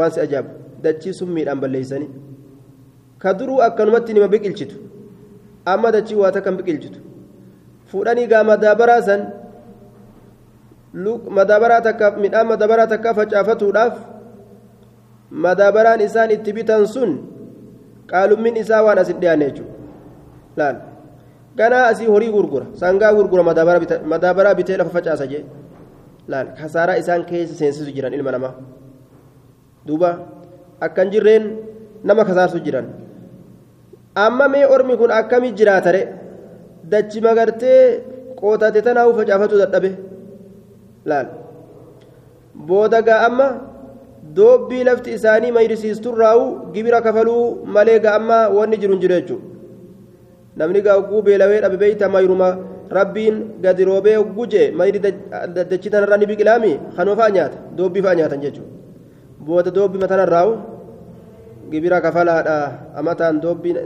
[0.00, 0.50] waan si ajaabu
[0.84, 2.10] dachii summiidhaan balleeysanii
[3.22, 4.76] ka duruu akkanumatti nima biqilchitu
[5.72, 7.00] amma dachii waa takkan biqilchitu
[7.92, 9.26] fuudhanii gaa madaabaraa san
[10.94, 13.94] midhaan madaabaraa takka facaafatuudhaaf
[15.32, 17.10] madaabaraan isaan itti bitan sun
[18.10, 19.72] qaalummin isaa waan asin dhiyaanne jechuudha.
[20.56, 20.76] Laal.
[21.56, 23.42] Ganaa asii horii gurgura sangaa gurgura
[24.12, 25.44] madaabaraa bitee lafa facaasa jee.
[26.28, 26.46] Laal.
[26.60, 28.54] Kasaaraa isaan keessa seensisu jiran ilma namaa.
[29.86, 30.10] Duuba.
[30.80, 31.44] Akkan jirreen
[32.04, 32.86] nama kasaarsu jiran.
[34.14, 36.02] Amma mee ormi kun akkami jiraatare
[36.84, 37.80] dachi magartee
[38.40, 39.90] qootate tanaa'u facaafatu dadhabe
[41.10, 41.26] laal
[42.68, 43.46] booda gaa amma
[44.36, 49.46] doobbii lafti isaanii mayrisiisturraa'u gibira kafaluu malee gaa amma wanni jiru hin jiru jechuudha
[50.56, 52.50] namni gaa ogguu beelawee dhabe mayruma
[52.98, 58.14] rabbiin gadi roobee ogguu jee mayri dachi tanarraa ni biqilaami kanuma fa'a nyaata doobbii fa'a
[58.20, 58.70] nyaatan jechuudha
[59.46, 60.52] booda doobbii matanarraa'u
[61.70, 62.56] gibira kafalaadha
[63.00, 63.40] amataan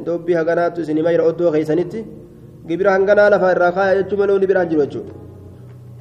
[0.06, 2.04] doobbii haganaattu isin mayra oddoo keeysanitti
[2.68, 5.25] gibira hanganaa lafa irraa kaaya jechuu malee ni biraan jiru jechuudha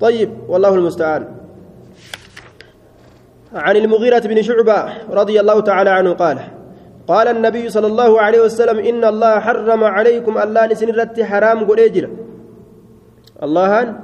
[0.02, 1.24] طيب والله المستعان.
[3.56, 6.40] عن المغيرة بن شعبة رضي الله تعالى عنه قال
[7.08, 11.80] قال النبي صلى الله عليه وسلم إن الله حرم عليكم الله نسن رت حرام قل
[11.80, 12.10] إجرا
[13.44, 13.96] الله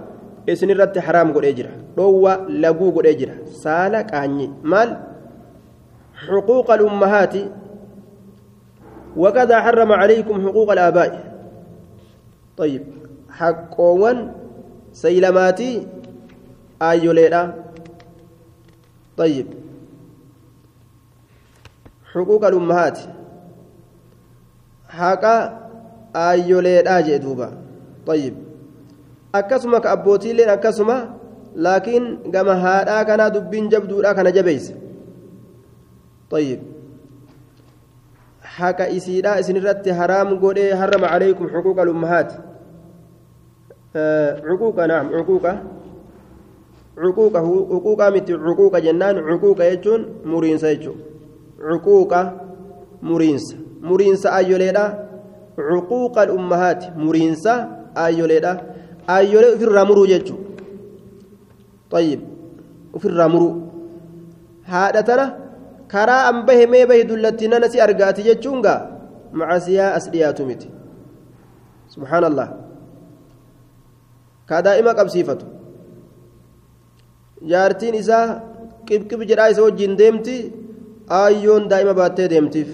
[0.49, 4.89] نسن رت حرام قل إجرا روى لقو قل إجرا سالك عني مال؟
[6.15, 7.35] حقوق الأمهات.
[9.17, 11.11] وكذا حرم عليكم حقوق الآباء.
[12.57, 12.83] طيب
[13.29, 14.40] حقوان
[14.92, 15.86] سيلماتي
[16.82, 17.42] آيوليدا
[19.16, 19.46] طيب
[22.12, 22.98] حقوق الأمهات
[24.88, 25.36] حقا
[26.16, 27.48] آيوليدا جدوبا
[28.06, 28.34] طيب
[29.36, 30.96] akkasuma ka abbootiilleen akkasuma
[31.54, 34.74] laakiin gama haadhaa kanaa dubbiin jabduudha kana jabeeyse
[36.30, 36.60] طيب
[38.42, 42.32] حق إسيدا إسن رت حرام قولي حرم عليكم حقوق الأمهات
[43.93, 45.53] cuquuqa naam cuquuqa.
[46.95, 51.03] Cuquuqa huquuqaa miti cuquuqa jennaan cuquuqa jechuun muriinsa jechuudha
[51.59, 52.19] cuquuqa
[53.01, 53.55] muriinsa.
[53.81, 54.85] Muriinsa ayyoleedha
[55.55, 57.53] cuquuqa ummahaati muriinsa
[57.95, 58.51] ayyoleedha
[59.07, 60.43] ayyolee ofirraa muruu jechuudha
[61.91, 62.21] tayyib
[62.93, 63.53] ofirraa muruu.
[64.71, 65.25] Haadha tana
[65.87, 68.87] karaa an bahe mee bahe dullatti nana si argaati jechuun gaa?
[69.33, 70.67] Macasiyaa as dhiyaatu miti.
[71.87, 72.70] Subhaanallah.
[74.51, 75.45] Kaa daa'ima qabsiifatu.
[77.51, 78.25] Jaartiin isaa
[78.87, 80.35] qibqib jedhaa isa wajjin deemti
[81.21, 82.69] aayyoon daa'ima baattee deemtiif.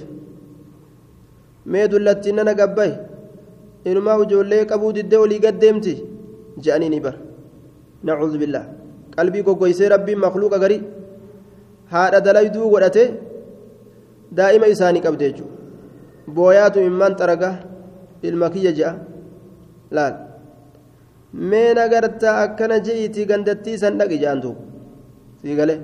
[1.71, 2.93] Mee dullatti nana gabbahe
[3.89, 5.93] inumaa ijoollee qabuu diddee olii gad deemti
[6.63, 7.19] je'anii ni bara.
[8.07, 8.65] Nacuudhu billah
[9.15, 10.81] qalbii goggoysee rabbiin makluuqa garii
[11.93, 13.03] haadha dalayduu godhate
[14.37, 15.55] daa'ima isaanii qabde jechuudha
[16.37, 17.51] booyaatu immaan xaraga
[18.27, 18.91] ilma kiyya je'a
[19.95, 20.15] laal
[21.49, 24.51] mee nagartaa akkana je'iitii gandattii san dhaqi jaantu
[25.41, 25.79] sii galee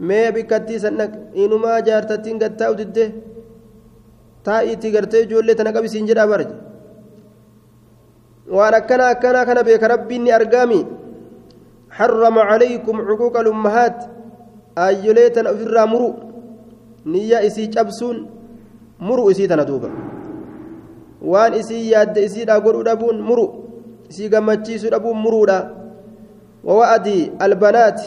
[0.00, 1.18] mee bikkattii san dhaqi.
[1.42, 3.08] Inumaa jaartattiin gattaa udiddee
[4.44, 6.54] taa'iitii gartee ijoollee tana qabisiin jedhaa barje
[8.56, 10.80] waan akkana akkanaa kana beeka rabbiin ni argaami
[11.88, 13.98] harrama calaykum cuquuqa lummahaat.
[14.76, 16.10] Aayyolee tana ofirraa muru.
[17.06, 18.18] Niyya isii cabsuun
[19.06, 19.88] muru isii tana duuba.
[21.22, 23.46] Waan isii yaadde isiidhaa godhuu dhabuun muru.
[24.08, 25.58] si gammachiisu dhabuun muruudha.
[26.64, 28.06] Wawa'adii albanaati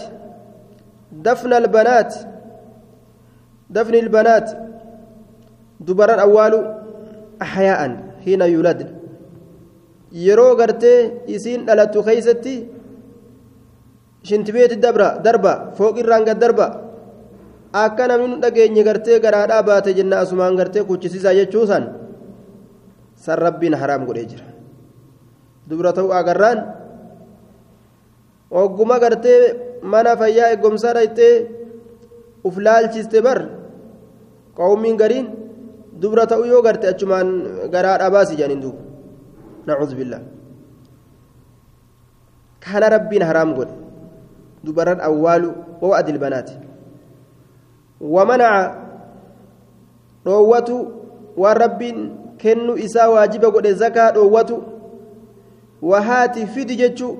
[1.11, 2.19] dafna albanaati
[3.69, 4.53] dafni albanaati
[5.79, 6.59] dubaran awwaalu
[7.39, 7.93] axyaa'an
[8.25, 8.89] hiina yuuladna
[10.25, 12.55] yeroo gartee isiin dhalatu keeysatti
[14.23, 16.67] shintibeeti dabra darba fooqirraan gad darba
[17.83, 21.83] akka namni nu dhageenye gartee garaadhaa baate jenna asumaan gartee kuchisiisaa jechuusan
[23.23, 24.56] san rabbiin haraam godhee jira.
[25.68, 26.58] dubra ta'uu agarraan
[28.50, 29.40] ogguma gartee
[29.82, 31.34] mana fayyaa eegumsaa dhayxee
[32.44, 33.38] uf laalchiste bar
[34.56, 35.26] qawmiin gariin
[36.02, 37.28] dubra ta'uu yoo garte achumaan
[37.74, 38.80] garaadhaa baasi jedhaniin duuba
[39.66, 40.22] nacuudhu billah
[42.64, 43.74] kana rabbiin haraam godhe
[44.64, 45.50] dubaran awwaalu
[45.82, 46.50] ووأد البنات
[48.00, 48.52] ومنع
[50.22, 50.76] dhoowwatu
[51.36, 51.98] waan rabbiin
[52.38, 54.14] kennu isaa waajiba godhe zakaa
[55.81, 57.17] wahaati fidi jechuu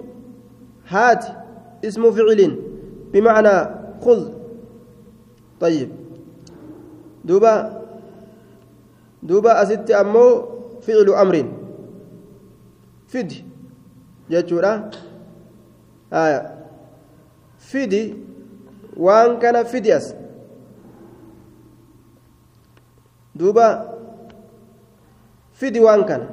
[0.83, 1.31] haati
[1.81, 2.57] ismu ficilin
[3.11, 3.65] bimacnaa
[4.03, 4.37] khud
[5.59, 5.89] طيب.
[7.25, 7.81] دوبا
[9.23, 10.25] دوبا أستي أمو
[10.81, 11.35] فعل أمر.
[13.07, 13.33] فد
[14.29, 14.91] جتشورا
[16.13, 16.41] آية.
[17.57, 18.15] فدي
[18.97, 20.13] وان كان فديس
[23.35, 23.97] دوبا
[25.53, 26.29] فدي وان كان.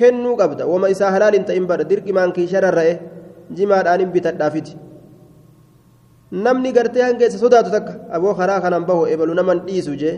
[0.00, 2.92] Kennuu qabda wama isaa halaal hin ta'in bara dirqimaan kii shararra'e
[3.60, 4.74] jimaadhaan hin bitadhaa fidi
[6.46, 10.14] namni gartee hangeessa sodaatu takka aboo karaa kanaan bahu ebalu naman dhiisu jee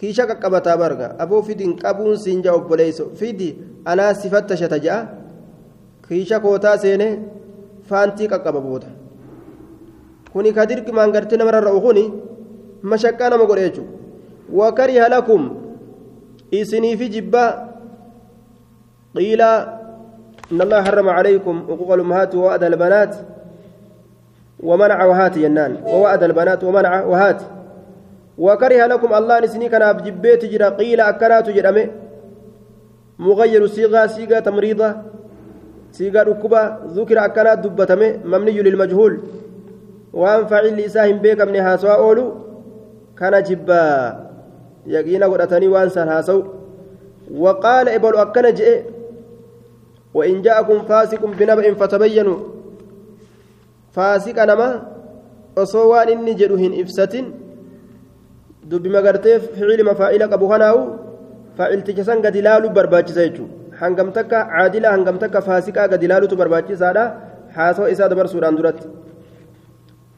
[0.00, 3.50] kiisha qaqqabataa barga aboo fidin qabuun siin jaa obboleeyso fidi
[3.94, 5.02] anaa sifatta shata ja'a
[6.08, 7.08] kiisha kootaa seene
[7.90, 8.88] faantii qaqqaba booda
[10.32, 12.04] kuni ka dirqimaan gartee namarra kuni
[12.94, 13.92] mashaqqaa nama godhe jechuudha
[14.58, 15.06] wakariha
[16.50, 17.65] isiniifi jibbaa
[19.16, 19.40] قيل
[20.52, 23.16] إن الله حرم عليكم حقوق الأمهات ووأد البنات
[24.60, 25.76] ومنع وهات ينان.
[25.86, 27.42] ووأد البنات ومنع وهات.
[28.38, 31.86] وكره لكم الله نسني كان بجبيت جرا قيل أكنات جرمه
[33.18, 34.94] مغير صيغة صيغة تمريضة
[35.92, 36.62] صيغة ركبة.
[36.96, 39.20] ذكر أكنات دبتمه مبني للمجهول.
[40.12, 42.34] وأن فعل لساهم بيك من هاسوا أولو.
[43.18, 43.84] كان جبا.
[44.86, 46.42] يقينا قرأتني وأنسان هاسو.
[47.34, 48.46] وقال إبل أكن
[50.15, 52.39] وإن جاءكم فاسق بنبأ فتبينوا
[53.95, 54.69] فاسق نما
[55.55, 57.25] osoo waan inni jedhu hin ibsatin
[58.71, 60.81] dubbi magartee ficili mafaa'ila qabu kanaawu
[61.57, 67.03] faa'ilticha san gadi ilaaluu barbaachisa jechuudha hangam takka caadila hangam takka faasiqaa gadi ilaaluutu barbaachisaadha
[67.57, 68.87] haasawaa isaa dabarsuudhaan duratti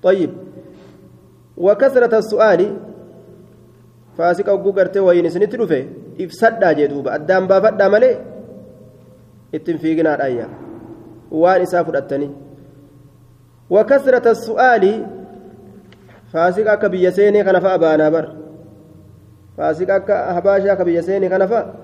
[0.04, 0.32] طيب
[1.58, 2.62] وكثرة السؤال
[4.18, 5.82] فاسق أوجو قرتي وين سنت رفه
[9.55, 10.49] إفسدا جدوبا أدام بافدا ملي اتنفيقنا الآية
[11.31, 12.31] وان إساف الأتني
[13.71, 15.07] وكثرة السؤال
[16.33, 18.37] فاسق أكا بيسيني كنفا أبانا بر
[19.57, 21.75] فاسق أكا هباشا أكا بيسيني كنفا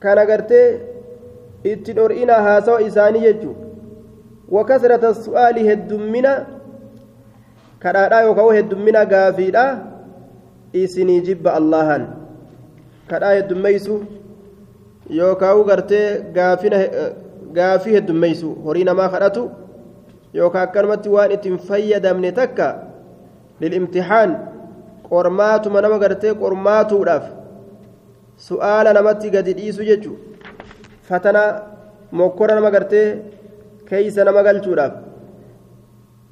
[0.00, 0.78] كان قرتي
[1.64, 3.56] ittiin or'inaa haasawa isaanii jechuu
[4.50, 6.46] wakasrata su'aali heddummina
[7.78, 9.64] kadhaadhaa yookaan heddummina gaafiidha
[10.72, 12.06] isinii jibba allahan
[13.06, 14.06] kadhaa heddummeeysu
[15.10, 16.32] yookaan gartee
[17.54, 19.50] gaafii heddummeeysu horii namaa kadhatu
[20.34, 22.68] yookaan akkanumatti waan ittiin fayyadamne takka
[23.60, 24.30] lil'imtixaan
[25.10, 27.24] qormaatuma nama gartee qormaatuudhaaf
[28.48, 30.22] su'aala namatti gadi dhiisu jechuudha.
[31.08, 31.42] fatana
[32.12, 33.06] mokkora nama gartee
[33.88, 34.94] keeysa nama galchuudhaaf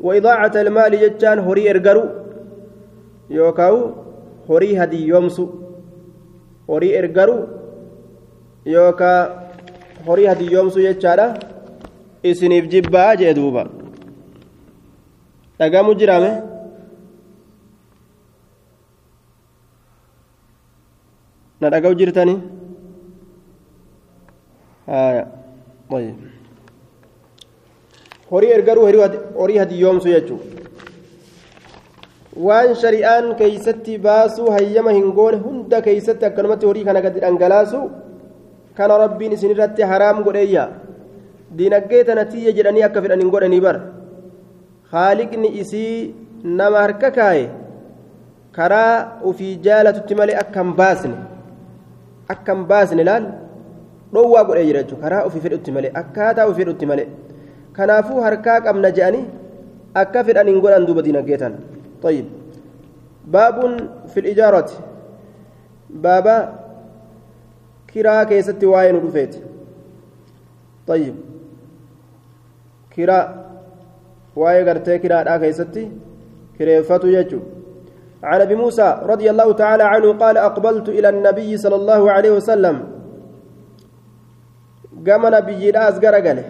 [0.06, 2.02] waidaacata ilmaali jechaan horii ergaru
[3.38, 3.76] yookaan
[4.48, 5.44] horii hadiyyoomsu
[6.68, 7.36] horii ergaru
[8.74, 9.30] yookaan
[10.06, 11.26] horii hadiyyoomsu jechaadha
[12.30, 13.62] isiniif jibbaa jee duuba
[15.58, 16.30] dhagamu jiraame
[21.60, 22.38] na dhaga'u jirtanii
[28.30, 28.86] horii ergaruu
[29.40, 30.40] horii hadiyyoomsu jechuun
[32.48, 37.80] waan shari'aan keeysatti baasuu hayyama hin goone hunda keeysatti akkanumatti horii kana gadi dhangalaasu
[38.78, 40.64] kana rabbiin isinirratti haraam godheeyya
[41.58, 43.76] diinaggee tana tiyya jedhanii akka fedhan hin godhanii bar
[44.94, 46.14] haaliqni isii
[46.60, 47.46] nama harka kaaye
[48.58, 48.92] karaa
[49.30, 51.14] ufii jaalatutti malee akka hin baasne
[52.34, 53.30] akka hin baasne laal
[54.12, 57.08] dhoowwaa godhee jira jechuudha karaa ofii fedhutti malee akkaataa ofii fedhutti malee
[57.78, 59.24] kanaafuu harkaa qabna jedhanii
[60.04, 61.58] akka fedhan hin godhan duuba diinaggee tana.
[62.02, 62.26] طيب
[63.26, 64.70] باب في الإجارة
[67.94, 69.34] كرا كيست واين رفيت
[70.86, 71.14] طيب
[72.96, 73.18] كرا
[74.36, 75.84] واي غرتي كرا دا كيستي
[76.58, 77.40] كريفتو يجو
[78.22, 82.76] عن ابي موسى رضي الله تعالى عنه قال اقبلت إلى النبي صلى الله عليه وسلم
[85.06, 86.44] قام نبي راس قرقله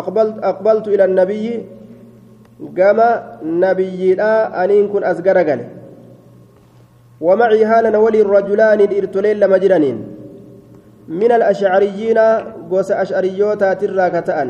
[0.00, 1.46] اقبلت اقبلت إلى النبي
[2.68, 5.79] gama nabiyyiidha aniin kun as garagale
[7.20, 9.98] ومعي هالا ولي الرجلان إرتلين لما جرانين.
[11.08, 12.18] من الأشعريين
[12.70, 14.48] قوس أشعريوتا ترى كتأن.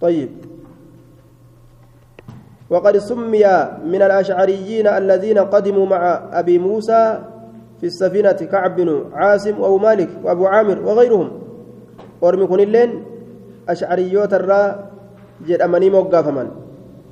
[0.00, 0.30] طيب.
[2.70, 3.44] وقد سمي
[3.84, 7.18] من الأشعريين الذين قدموا مع أبي موسى
[7.80, 11.28] في السفينة كعب بن عاصم وأبو مالك وأبو عامر وغيرهم.
[12.20, 12.90] ورمكن اللين
[13.68, 14.36] أشعريوتا
[15.46, 16.50] jedhamanii moggaafaman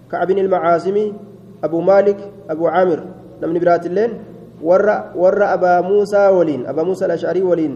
[0.09, 1.15] kacbin ilma caasimii
[1.63, 3.01] abuu maalik abuu caamir
[3.41, 4.13] namni biraatilleen
[4.63, 7.75] warra warra abaa muusaa waliin abaa muusaa alashcarii waliin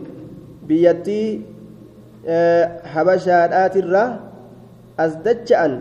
[0.68, 1.26] biyyattii
[2.94, 4.08] habashaadhaatirraa
[5.04, 5.72] as dacha'an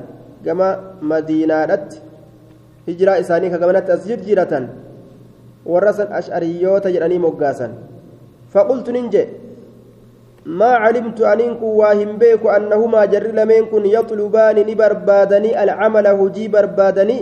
[0.46, 0.70] gama
[1.02, 2.02] madiinaadhatti
[2.88, 4.68] hijiraa isaanii ka gamanatti as jirjiratan
[5.66, 7.80] warra san ashcariyoota jedhanii moggaasan
[8.56, 9.44] faqultu nin jedhe
[10.46, 17.18] ما علمت أنكم واهم بيك أنهما جر لمنكم يطلبان نبربادني العمل هجي بربادني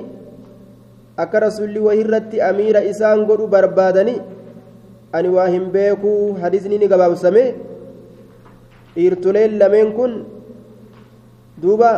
[1.20, 4.16] أكا رسول وهرت أمير إسان قد بربادني
[5.16, 6.04] أني واهم بيك
[6.44, 7.46] حديثني نقباب سمي
[8.98, 10.12] إرتلين لمنكم
[11.62, 11.92] دوبا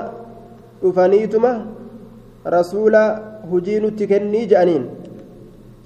[0.83, 1.51] dhufaniituma
[2.55, 3.03] rasuula
[3.49, 4.83] hujii nutti kennii je'aniin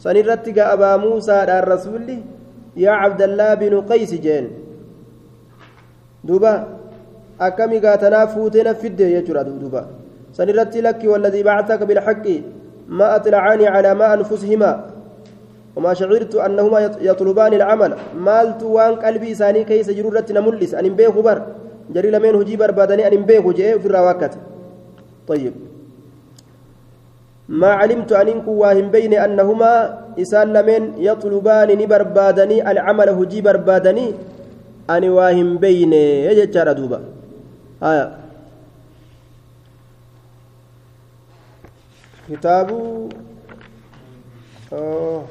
[0.03, 2.15] sanirratti ga muusaadhaan rasuulli
[2.83, 4.47] yaa cabdallaa binu qaysi jeen
[6.27, 6.53] duuba
[7.47, 9.81] akkami gaatanaa fuutee na fidde jechuudha duuba
[10.37, 12.35] sanirratti lakki walladii bacataka bilxaqi
[12.87, 14.71] ma atlacanii calaa ma anfusihima
[15.77, 17.91] وما شعرت أنهما يطلبان العمل.
[18.17, 21.37] مالت وان قلبي ساني كيس جرورة نملس أن بيه خبر.
[21.93, 24.33] جري لمن هجي بربادني أن بيه جاء في الرواكة
[25.29, 25.53] طيب.
[27.49, 29.73] ما علمت أنكم واهم بين أنهما
[30.17, 34.07] إسان لمن يطلبان نبربادني العمل هجي بربادني
[34.87, 36.99] waa hin beyne jechaadha duuba
[42.27, 42.63] haya
[44.71, 45.27] kitaabu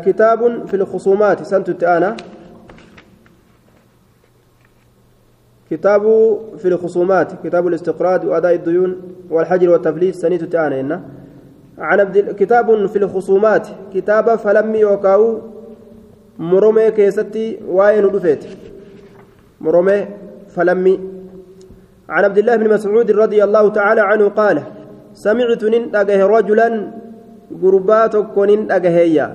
[0.05, 2.17] كتاب في الخصومات سنت التآنة
[5.71, 6.01] كتاب
[6.57, 11.01] في الخصومات كتاب الاستقراض وأداء الديون والحجر والتفليس سنيت التآنة إن
[11.77, 15.41] عن عبد كتاب في الخصومات كتاب فلم يوكاو
[16.91, 18.57] keessatti waa'ee nu dhufeeti
[19.59, 20.07] moromee
[20.55, 21.14] falammi
[22.09, 24.57] عن عبد الله بن مسعود رضي الله تعالى عنه قال
[25.13, 26.67] سمعت نن أجه رجلا
[27.61, 28.35] قرباتك
[28.77, 29.27] أجهيا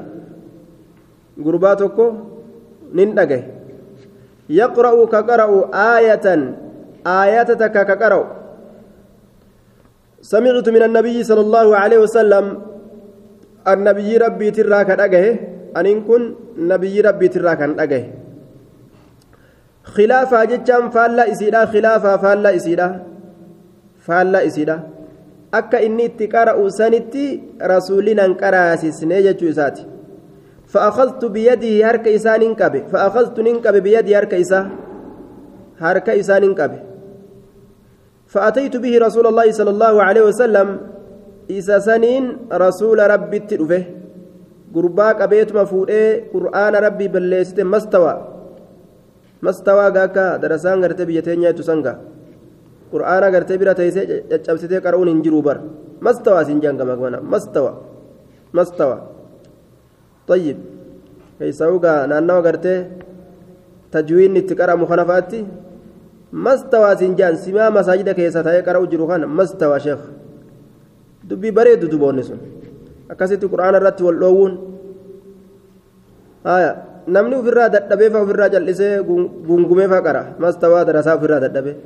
[1.45, 1.99] قرباتك
[2.95, 3.43] نن أجه.
[4.51, 5.51] يقرأ كقرأ
[5.97, 6.27] آية
[7.07, 8.23] آياتك كقرأ.
[10.21, 12.45] سمعت من النبي صلى الله عليه وسلم
[13.73, 15.25] النبي ربي تراك أجه
[15.75, 16.23] aniin kun
[16.71, 18.11] nabiyyi rabbiitirraa kan dhagahe
[19.97, 22.89] khilaafaa jechaan faallaa isiidha khilaafaa faallaa isiidha
[24.07, 24.77] faallaa isiidha
[25.61, 27.25] akka inni itti qara'u sanitti
[27.73, 29.91] rasuulinan qaraasisne jechuu isaati
[30.71, 34.71] فأخذت بيده هرك إسان كبه فأخذت ننكب بيدي هرك إسا
[35.83, 36.81] هرك إسان كبه
[38.27, 40.69] فأتيت به رسول الله صلى الله عليه وسلم
[41.51, 43.85] إسا سنين رسول ربي تلفه
[44.75, 48.13] gurbaa qabeetuma fuudhee qur'aana rabbii balleessite mastawa
[49.47, 51.93] mastawaa gaakka darasaan gartee biyya teenyaa itti sanga
[52.93, 55.59] qur'aana gartee bira teessee caccabsitee qara'uun hin jiru bar
[56.07, 57.73] mastawaa siin jangama mana mastawa
[58.53, 58.97] mastawa
[60.31, 60.59] طيب
[61.43, 62.75] كيساوغا نانو غرتي
[63.93, 65.41] تجوين itti qaramu kana faatti
[66.31, 70.03] mastawaa siin jaan simaa masaajida keessa taa'ee qara'u jiru kana mastawaa sheekh
[71.29, 72.39] dubbii bareedu duboonni sun
[73.13, 74.53] akkasitti qura'aana irratti wal dhoowwuun
[77.07, 78.93] namni ofirraa dadhabee faa ofirraa jal'isee
[79.49, 81.77] gungumee faa qara mastawaa darasaa ofirraa dadhabee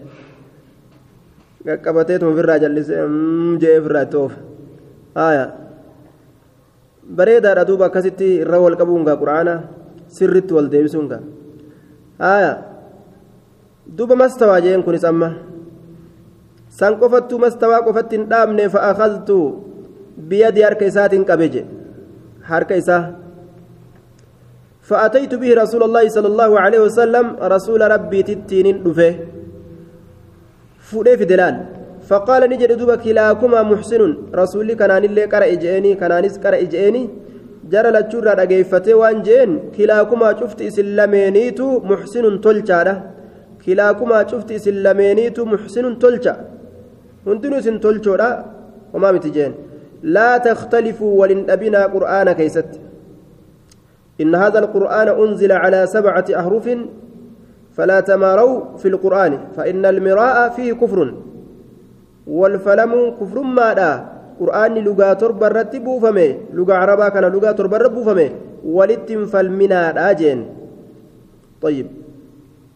[1.66, 3.00] qaqqabateetuma ofirraa jal'isee
[3.62, 4.38] jee ofirraa itti oofe
[7.16, 9.54] bareedaadha duuba akkasitti irra wal qabuun gaa qura'aana
[10.16, 11.22] sirritti wal deebisuun gaa
[13.96, 15.28] duuba mastawaa jeen kunis amma
[16.78, 19.36] san qofattuu mastawaa qofatti hin dhaabne fa'aakaltu
[20.30, 21.62] biyadii harka isaatiin qabe je
[22.50, 23.02] harka isaa
[24.88, 29.14] فأتيت به رسول الله صلى الله عليه وسلم رسول ربي تتين دفه
[30.88, 31.56] فودي في دلال.
[32.08, 34.02] فقال نجد دوبا كلاكما محسن
[34.40, 37.02] رسول كنان اللي قرأ إجئني كنانيس قرأ إجئني.
[37.72, 42.80] جرى لتشورا رقيفتي وان جين كلاكما شفت إسلامينيتو محسن تلجا
[43.64, 46.34] كلاكما شفت إسلامينيتو محسن تلجا
[47.26, 48.30] هندنو سن تلجا
[48.92, 49.52] وما متجين
[50.02, 52.70] لا تختلفوا ولن أبنا قرآن كيست.
[54.20, 56.66] إن هذا القرآن أنزل على سبعة أحرف
[57.76, 61.14] فلا تماروا في القرآن فإن المراء فيه كفر.
[62.26, 63.90] والفلم كفر ما دا
[64.40, 68.30] قرآن لغة تربى الرتب فمي لغة عربا كان لغة تربى الرب فمي
[68.64, 70.38] ولتم فالمنا راجين
[71.62, 71.86] طيب.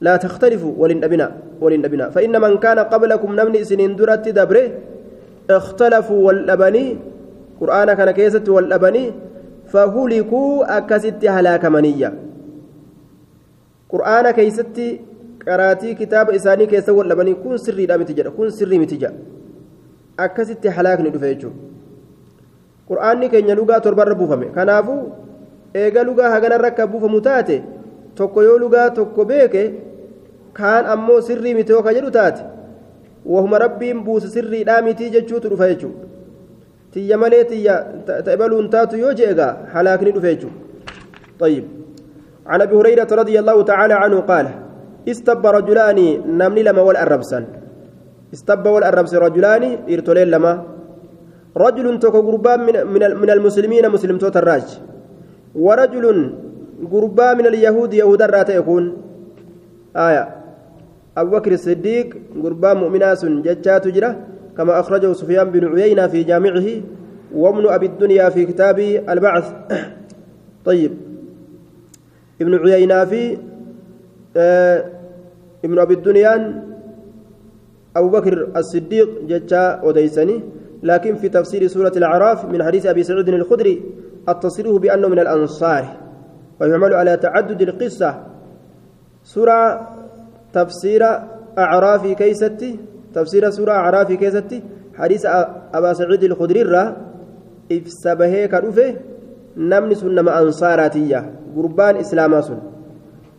[0.00, 2.10] لا تختلفوا ولن أبنا ولن أبنا.
[2.10, 4.70] فإن من كان قبلكم نمني سنين درت دبره
[5.50, 6.96] اختلفوا والأبني.
[7.60, 9.12] قرآن كان كيسة والأبني.
[9.72, 12.10] فهلكوا أكست هلاك منية
[13.92, 15.00] قرآن كيستي
[15.46, 19.10] قراتي كتاب إساني كيسة واللبني كن سري لا متجا كن سري متجا
[20.20, 21.50] أكست هلاك ندفعجو
[22.88, 24.96] قرآن كينيا لغا تربر بوفمي كنافو
[25.76, 26.84] إيغا لغا هغانا ركا
[27.24, 27.58] تاتي.
[28.18, 29.62] tokko beeke
[30.52, 32.42] kaan ammoo sirrii miti yoo ka jedhu taate
[33.24, 36.06] wahuma rabbiin buuse sirriidhaa mitii jechuutu dhufa jechuudha
[36.92, 37.74] tiyya malee tiyya
[38.06, 40.32] ta'ebaluun taatu yoo jeegaa halaakni dhufe
[42.48, 44.46] عن ابي هريره رضي الله تعالى عنه قال
[45.08, 45.98] استب رجلان
[46.40, 47.44] نمني لما والأربسان
[48.34, 49.62] استب والأربس رجلان
[49.92, 50.52] إرتولين لما
[51.64, 52.74] رجل تكو قربان من,
[53.22, 54.66] من, المسلمين مسلم توت الراج
[55.54, 56.06] ورجل
[56.92, 58.84] قربان من اليهود يهود الرات يكون
[59.96, 60.24] آية
[61.18, 62.06] أبو بكر الصديق
[62.44, 64.10] قربان مؤمناس ججات جرة
[64.58, 66.66] كما أخرجه سفيان بن عيينة في جامعه
[67.34, 68.78] وابن أبي الدنيا في كتاب
[69.08, 69.52] البعث.
[70.68, 70.92] طيب.
[72.40, 73.38] ابن عيينة في
[74.36, 74.84] آه
[75.64, 76.64] ابن أبي الدنيا
[77.96, 80.42] أبو بكر الصديق ججا وديسني
[80.82, 83.82] لكن في تفسير سورة الأعراف من حديث أبي سعود الخدري
[84.28, 85.96] التصريح بأنه من الأنصار
[86.60, 88.26] ويعمل على تعدد القصة.
[89.22, 89.88] سورة
[90.52, 91.02] تفسير
[91.58, 92.78] أعراف كيستي.
[93.18, 94.58] تفسير سورة أعراف كيستي
[94.94, 95.22] حديث
[95.74, 96.82] أبا سعيد الخدري را
[97.66, 98.88] إفسبه كروفه
[99.58, 101.20] نمني سنما أنصاراتية
[101.56, 102.58] قربان إسلاما سن.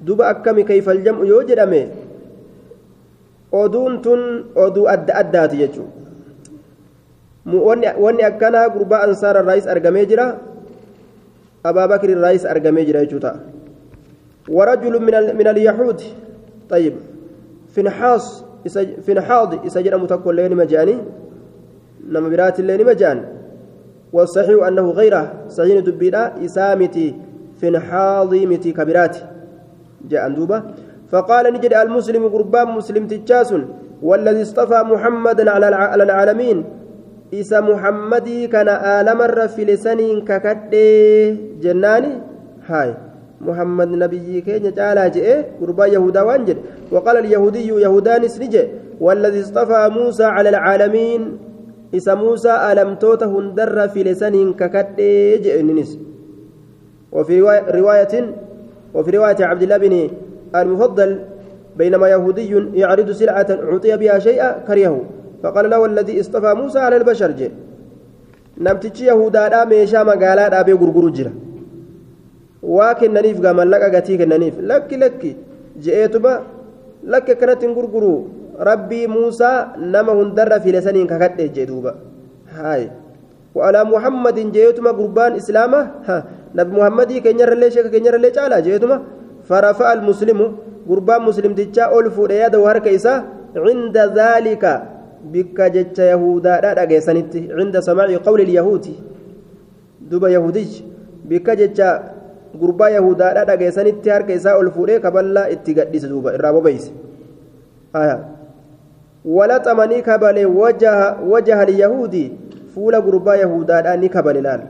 [0.03, 1.83] دوبا أكمي كيف الجمع يوجد أمي
[3.49, 4.21] oduun tun
[4.53, 5.89] oduu adda addaati jechuudha
[8.03, 10.25] wanni akkanaa gurbaa ansaara irraayis argamee jira
[11.69, 13.33] abaabakir irraayis argamee jira jechuudha
[14.49, 16.01] ورجل من من اليهود.
[16.69, 16.93] طيب
[18.65, 20.97] فنحاص فنحاض إسجل متكل لين مجاني
[22.09, 23.25] نما برات اللين مجان
[24.13, 27.15] والصحيح أنه غيره صحيح دبيرا إسامتي
[27.61, 29.17] فنحاضي متي كبرات
[30.09, 30.63] جاء أندوبة
[31.11, 33.53] فقال نجد المسلم قربان مسلم تجاس
[34.01, 36.57] والذي اصطفى محمدا على العالمين
[37.33, 40.71] إسا محمدي كان آلم في لسانين ككد
[41.61, 42.11] جناني
[42.67, 43.08] هاي
[43.41, 45.27] محمد نبي كين جالا جئ
[45.61, 46.57] قربا يهودا وانجد
[46.91, 48.63] وقال اليهودي يهودان سنجي
[48.99, 51.21] والذي اصطفى موسى على العالمين
[51.95, 54.95] إسا موسى ألم توته هندر في لسانين ككد
[55.43, 55.91] جئ ننس
[57.11, 57.35] وفي
[57.79, 58.13] رواية
[58.93, 60.09] وفي رواية عبد الله بن
[60.55, 61.19] المفضل
[61.77, 65.01] بينما يهودي يعرض سلعة أعطي بها شيئا كرهه
[65.43, 67.51] فقال له الذي اصطفى موسى على البشر جي
[68.57, 71.05] نمتشي يهودا ميشا مقالا دابي غرغر
[72.63, 75.21] جرا واكن ننيف قام لك أغتيك ننيف لك لك
[75.83, 76.33] جئتما
[77.03, 78.15] لك كانت غرغرو
[78.59, 81.95] ربي موسى نما هندر في لسانين ككت جدوبا
[82.55, 82.91] هاي
[83.55, 85.81] وعلى محمد جئتما قربان إسلامه
[86.55, 88.97] نبي محمد كنير اللي شك كنير اللي تعالى جئتما
[89.49, 90.39] فرفع المسلم
[90.89, 94.71] gurbaan muslimtichaa ol fuudhe yaadahu harka isaa cinda dhaalika
[95.33, 98.93] bikka jecha yahudaadha dhageessanitti cinda samaaci qawli ilyahuudi
[100.09, 100.81] duba yahudichi
[101.29, 101.89] bikka jecha
[102.55, 106.91] gurbaa yahudaadha dhageessanitti harka isaa ol fuudhee kaballaa itti gadhiise duuba irraa bobeeyse
[109.37, 112.25] walaxamanii kabale wajaha alyahuudi
[112.73, 114.61] fuula gurbaa yahudaadhaa ni kabale laal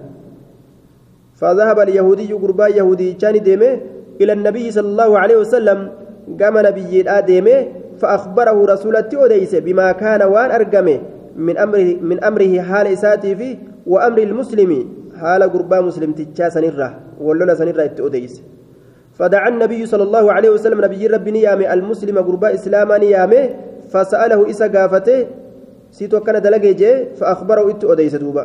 [1.40, 3.80] فذهب اليهودي قربا يهودي كان ديمه
[4.22, 5.90] إلى النبي صلى الله عليه وسلم
[6.42, 7.58] قام نبي ديمه
[8.00, 11.00] فأخبره رسولته وديس بما كان وان أرقمه
[11.36, 13.56] من أمره من أمره حال إساتي فيه
[13.88, 14.72] وأمر المسلم
[15.20, 16.90] حال قربا مسلم تجا سنرة
[17.26, 18.34] ولولا سنرة وديس
[19.18, 23.44] فدعا النبي صلى الله عليه وسلم نبي ربي نيامه المسلم قربا إسلاما نيامه
[23.92, 25.20] فسأله إسا قافته
[25.92, 26.84] سيتو كان دلقي
[27.20, 28.44] فأخبره إتو وديس دوبا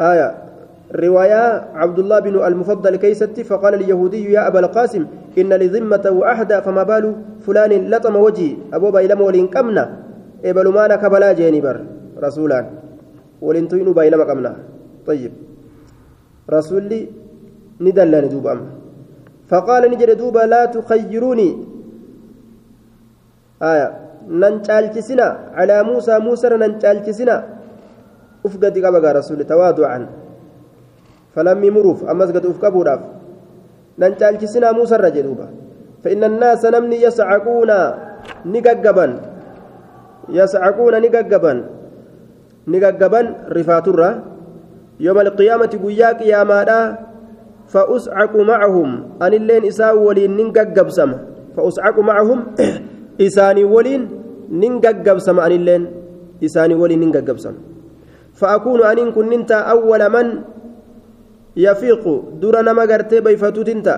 [0.00, 0.28] آية
[0.94, 5.06] رواية عبد الله بن المفضل كيستي فقال اليهودي يا أبا القاسم
[5.38, 7.04] إن لذمة وأحدى فما بال
[7.46, 9.84] فلان لطم وجهي أبو بايلم ولين كمنا
[10.44, 11.76] إبل مانا كبلا جيني بر
[12.22, 12.66] رسولان
[13.42, 14.52] ولين توينو بايلم كمنا
[15.06, 15.32] طيب.
[16.50, 17.00] رسولي
[17.80, 18.60] ندلني دوب أم
[19.48, 21.50] فقال نجد دوبا لا تخيروني.
[23.62, 23.88] آية.
[24.28, 25.28] ننشالتسنا
[25.58, 27.36] على موسى موسى ننشالتسنا
[28.46, 29.98] أفقد قبقى رسول تواضعا.
[31.34, 32.04] فلم يمروف.
[32.04, 33.00] أمس قد أفكبوراف
[33.98, 35.46] ننشالتسنا موسى الرجلوبا
[36.04, 37.70] فإن الناس نمني يسعقون
[38.46, 39.06] نققبا.
[40.28, 41.52] يسعقون نققبا.
[42.68, 43.20] نققبا.
[43.48, 44.10] رفاترة.
[45.00, 46.80] يوم القيامة قياك يا مادا
[47.68, 49.18] فأسعق معهم.
[49.22, 51.18] أن اللين إساء ولين ننققب سما.
[51.56, 52.38] فأسعق معهم
[53.26, 54.02] إساني ولين
[54.50, 55.46] ننققب سما.
[55.46, 55.82] أن اللين
[56.44, 57.58] إساني ولين ننققب سما.
[58.34, 60.26] فأكون أن كنت أول من
[61.56, 62.04] يفيق.
[62.42, 63.96] دور نما غرتي بيفتو تنتا.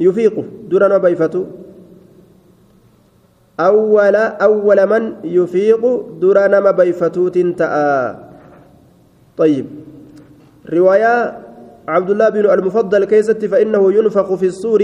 [0.00, 0.36] يفيق.
[0.70, 1.42] دور نما بيفتو.
[3.60, 5.82] أول أول من يفيق.
[6.20, 7.70] دور نما بيفتو تنتا.
[9.36, 9.87] طيب.
[10.72, 11.38] رواية
[11.88, 14.82] عبد الله بن المفضل كيست فإنه ينفخ في الصور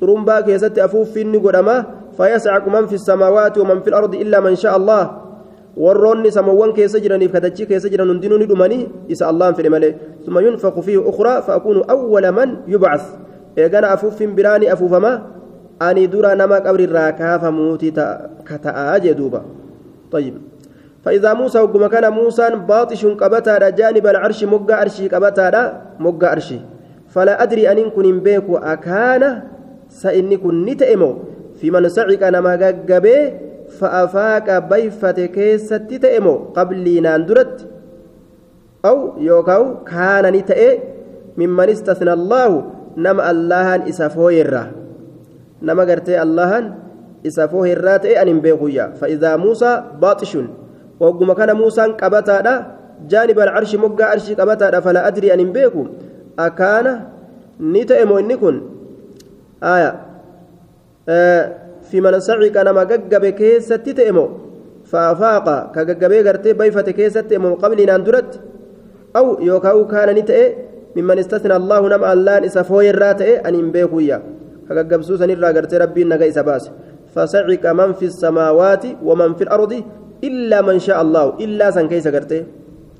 [0.00, 1.84] ترمبا كيست أفوف في النقرمة
[2.16, 5.26] فيسعق من في السماوات ومن في الأرض إلا من شاء الله
[5.76, 9.92] jiraniif katachii keessa jiran hundinuu ni dhumanii isa allahan fedhe malee
[10.24, 13.04] summa yunfaqu fiihi ukraa faakuunu awwala man yubcas
[13.56, 15.20] eegana afuuffin biraani afuufama
[15.78, 19.44] ani dura nama qabrirraa kaafamuuti ka ta'aa jee duuba
[20.10, 20.34] طيب
[21.06, 25.58] فإذا موسى وقم كان موسى باطش قبتا جانب العرش مقا عرشي قبتا
[26.02, 26.58] مقا عرشي
[27.14, 29.22] فلا أدري أن كن بيك أكان
[29.86, 31.10] سإني كن نتئمو
[31.62, 37.66] في من سعك أنا ما قبي fa'afaaqa bayfate keessatti ta'e moo qabliinaan duratti
[38.86, 40.70] aw yookaan kaana ni ta'e
[41.34, 42.62] mimman istasna allaahu
[42.96, 44.70] nama allahan isa fooyerraa
[45.60, 46.78] nama gartee allahan
[47.26, 48.30] isa fooyerraa ta'e an
[51.00, 52.54] hin beekuyya wagguma kana muusaan qabataadha
[53.08, 55.88] jaaniba alcarshi moggaa arshii qabataadha fala adrii an hin beeku
[56.36, 56.92] akaana
[57.60, 58.56] ni ta'e moo inni kun
[59.60, 60.06] aya
[61.90, 64.26] في من سعك نما ججب كيسة تتئمو
[64.84, 65.72] فأفاق.
[65.74, 68.40] كججبي غرتي بيفة كيسة تئمو قبل ناندرت
[69.16, 70.54] أو يوكاو كان نتئ
[70.96, 74.22] ممن استثنى الله نما الله إسفوي الراتئ أن ينبيكويا
[74.68, 76.70] كججب سوسن الرا غرتي ربي نجا إسباس
[77.14, 79.72] فسعك من في السماوات ومن في الأرض
[80.24, 82.44] إلا من شاء الله إلا سن كيسة غرتي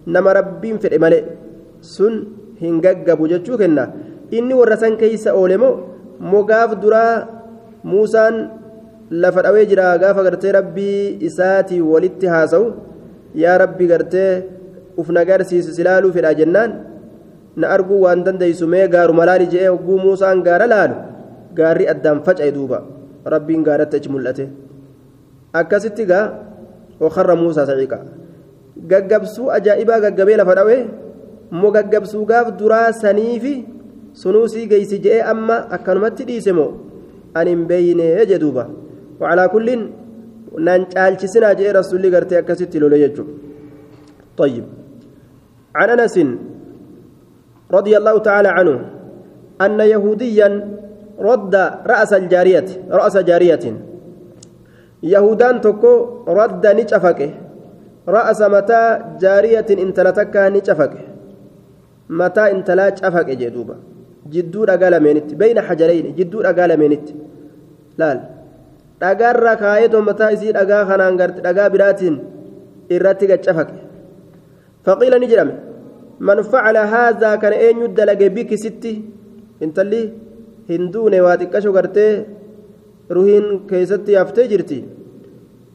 [0.06, 1.18] نما ربي في الإمالي
[1.80, 2.14] سن
[2.62, 3.84] هنججب جتشوكنا
[4.36, 5.70] إني ورسن كيسة أولمو
[6.20, 7.04] مغاف درا
[7.84, 8.34] موسان
[9.10, 12.64] lafa dhawee jira gaafa gartee rabbii isaatii walitti haasa'u
[13.42, 14.42] yaa rabbi gartee
[15.00, 16.72] uf nagarsiisu silaaluu fedha jennaan
[17.56, 20.96] na arguu waan dandeeysu mee gaaruma laali je'ee hogguu muusaan gaara laalu
[21.58, 22.82] gaarri addaan faca'e duuba
[23.34, 24.44] rabbiin gaaratti achi mul'ate
[25.60, 26.24] akkasitti gaa
[27.00, 27.98] okarra muusaa saciqa
[28.90, 30.82] gaggabsuu ajaa'ibaa gaggabee lafa dhawee
[31.60, 33.54] moo gaggabsuu gaaf duraa saniifi
[34.22, 36.72] sunuu sii geeysi je'ee amma akkanumatti dhiise moo
[37.34, 38.66] ani hin beeynee jee duuba
[39.20, 39.68] وعلى كل
[40.66, 43.24] ننشالشسنا جاء رسول الله قرتي أكست لوليجو
[44.40, 44.64] طيب
[45.74, 46.16] عن أنس
[47.76, 48.76] رضي الله تعالى عنه
[49.64, 50.48] أن يهوديا
[51.28, 51.54] رد
[51.92, 53.64] رأس الجارية رأس جارية
[55.02, 55.92] يهودان تكو
[56.28, 57.20] رد نجفك
[58.08, 58.82] رأس متى
[59.22, 60.92] جارية انتلتك نجفك
[62.10, 63.76] متى انتلا جفك جدوبا
[64.32, 67.06] جدو رقال منت بين حجرين جدو رقال منت
[67.98, 68.22] لا, لا.
[69.00, 72.14] dhagaarra kaayetoo mataa isii dhagaa kanaan garte dhagaa biraatiin
[72.94, 73.76] irratti gaccafaqe
[74.86, 75.54] faqiila ni jedhame
[76.28, 78.92] man facala haadhaa kana eenyu dalage biki sitti
[79.64, 80.00] intalli
[80.70, 82.12] hin duune waa xiqqasho gartee
[83.10, 84.78] ruhiin keessatti haftee jirti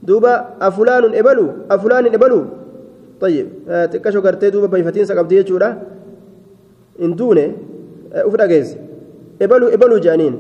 [0.08, 2.42] duuba afulaanun ebalu afulaanin ebalu
[3.22, 3.48] طيب
[3.94, 5.70] xiqqasho gartee duuba bayfatiinsa qabdi jechuudha
[7.06, 7.46] in duune
[8.28, 8.78] uf dhageesse
[9.46, 10.36] ebalu ebalu jedhaniin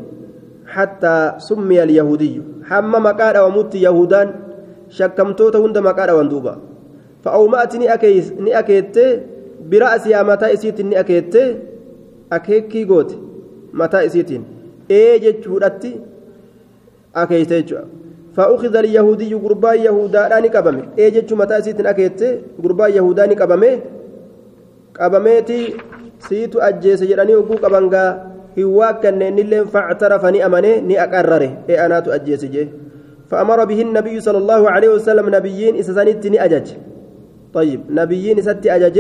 [0.76, 4.30] hattaa summiya alyahudiyyu hamma maqaa dhawamutti yahudaan
[4.98, 6.54] shakkamtoota hunda maqaa dhawan duuba
[7.24, 7.78] fa'awma'ati
[8.46, 9.12] ni akeettee
[9.72, 11.48] bira'asiyaa mataa isiitiin ni akeettee
[12.38, 13.16] akeekkii goote
[13.82, 14.44] mataa isiitiin
[14.90, 15.92] ee jechuudhatti
[17.15, 22.21] akeeyte jechuudha فأخذ اليهودي غربا يهودا داني قبمه اي جچو متى سيتن اكيت
[22.65, 23.73] غربا يهودا ني قبمه
[25.01, 25.61] قبميتي
[26.29, 28.05] سيتو اجيس جداني وغو قبنغا
[28.59, 32.69] هوا كننلن فاعترف ني امنه ني اقرره اي اناتو اجيس جي
[33.31, 36.69] فأمر به النبي صلى الله عليه وسلم نبيين إسسانيت ني أجج
[37.57, 38.99] طيب نبيين ستي أجج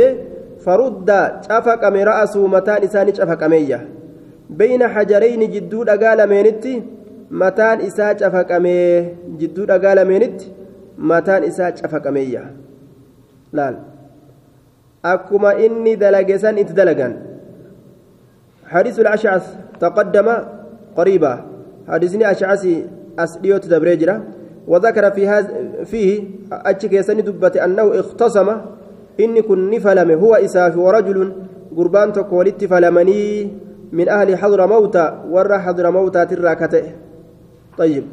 [0.64, 1.10] فرد
[1.48, 3.80] شفق من رأسه متان إساني شفق مية
[4.50, 6.74] بين حجرين جدود أقال مينتي
[7.31, 10.53] mataan isaa cafaqamee jidduu dhagaa lameenitti
[10.97, 12.43] mataan isaa cafaqameeyya.
[13.53, 13.75] Laal.
[15.03, 17.31] Akkuma inni dalage san itti dalagan.
[18.71, 19.45] حديث الأشعث
[19.79, 20.27] تقدم
[20.95, 21.33] قريبا
[21.87, 22.67] حديثني أشعث
[23.19, 24.23] أسديوت دبريجرا
[24.67, 28.47] وذكر في هذا فيه أتشك يسني دبت أنه اختصم
[29.19, 31.33] إن كن فلم هو إساف ورجل
[31.77, 33.51] قربان تقولت فلمني
[33.91, 36.83] من أهل حضر موتى ور حضر موتى تراكته
[37.81, 38.05] طيب.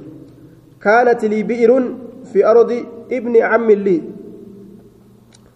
[0.81, 1.73] كانت لي بئر
[2.33, 2.71] في أرض
[3.13, 4.03] ابن عم لي.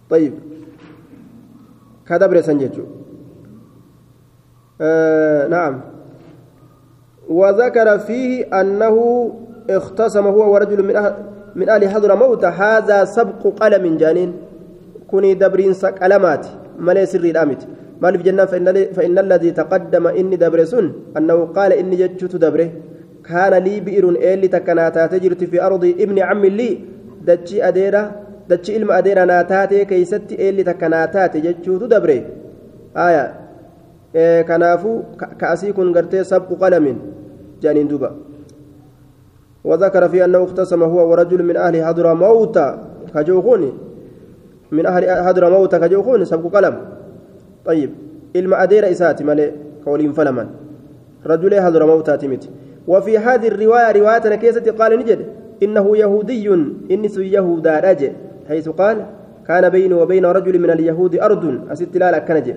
[0.09, 0.33] طيب.
[2.07, 2.83] كدبر سنجتو
[4.81, 5.81] آه نعم.
[7.29, 8.95] وذكر فيه أنه
[9.69, 11.13] اختصم هو ورجل من أهل
[11.55, 12.45] من أهل حضر موت.
[12.45, 14.33] هذا سبق قلم جانين.
[15.09, 16.45] كوني دبرين سقلمات
[16.79, 17.67] ملي سري الأمت.
[18.01, 20.85] مال في جنة فإن, فإن الذي تقدم إني دبرسون.
[21.17, 22.69] أنه قال إني جدت دبره
[23.27, 26.79] كان لي بئر إلي تكناتا تجرت في أرض ابن عم لي.
[27.27, 28.11] دتشي أديرة
[28.49, 32.19] دتشي إلما أديرة ناتاتي كيستي إلي تكناتاتي جتشوت دبري.
[32.97, 33.25] آية.
[34.15, 35.01] إيه كنافو
[35.39, 36.85] كأسي كن قرتي سبق قلم.
[37.61, 38.11] جانين دوبا.
[39.63, 42.57] وذكر في أنه اختصم هو ورجل من أهل حضر موت
[43.15, 43.71] كجوخوني.
[44.71, 46.75] من أهل حضر موت كجوخوني سبق قلم.
[47.65, 47.89] طيب.
[48.35, 49.51] إلما أديرة إساتي مالي
[49.85, 50.49] قولين فلما
[51.25, 52.49] رجل حضر موت تمت
[52.87, 55.19] وفي هذه الرواية رواية كيسة قال نجد
[55.63, 56.47] إنه يهودي
[56.91, 58.11] إنس يهودا رجع
[58.47, 58.97] حيث قال
[59.47, 62.47] كان بيني وبين رجل من اليهود أرض أست لا كنج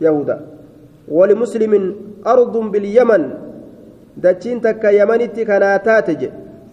[0.00, 0.36] يهودا.
[1.08, 1.94] ولمسلم
[2.26, 3.22] أرض باليمن
[4.16, 6.22] دتشين تك يمنتي كان تاتج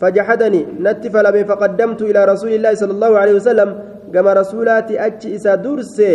[0.01, 3.69] فجحدني نتف لم فقدمت إلى رسول الله صلى الله عليه وسلم
[4.13, 6.13] كما رسولاتي أتش إسا درسي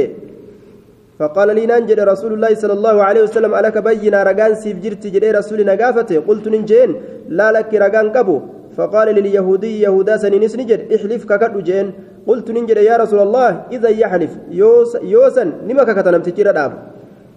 [1.19, 5.31] فقال لي ننجد رسول الله صلى الله عليه وسلم ألك بينا رقان سيف جرت جدي
[5.31, 6.91] رسول نقافته؟ قلت ننجين.
[7.39, 8.37] لا لك رقان قبو.
[8.77, 11.87] فقال لليهودي يهودا سنينس نجد احلف ككد جين.
[12.27, 16.73] قلت ننجد يا رسول الله إذا يحلف يوس يوسن نما ككتنم تجير داب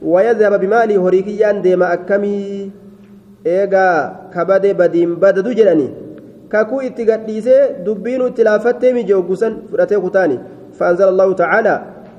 [0.02, 2.38] ويذهب بمالي هريكيان ديما أكمي.
[3.48, 3.88] إيغا
[4.34, 5.88] كبدي بديم بددو جلني
[6.52, 10.38] كاكو اتقديسي دبينو تلافتي مجوغسن فرأتي كتاني
[10.78, 11.76] فأنزل الله تعالى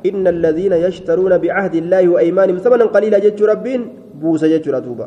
[0.07, 3.81] إن الذين يشترون بعهد الله وأيمانهم ثمنا قليلا جج ربين
[4.21, 5.07] بوس جج رتوبا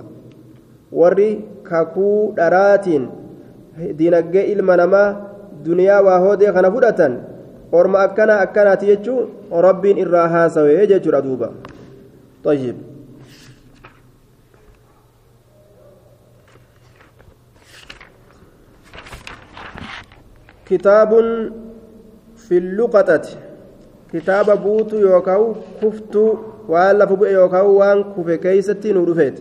[0.91, 1.29] وري
[1.69, 3.03] كاكو دراتين
[3.99, 5.03] دينجي المنما
[5.65, 7.13] دنيا وهودي فدتن
[7.75, 9.29] orma akkana akkanaati jechuun
[9.67, 11.49] rabbiin irraa haasawee jechuudha duuba
[12.45, 12.75] طيب.
[20.65, 21.11] كتاب
[22.37, 23.44] في اللقطة.
[24.15, 29.37] كتاب بوت يوكاو كفتو waan lafa bu'e yookaan waan kufe keeysatti nu dhufeet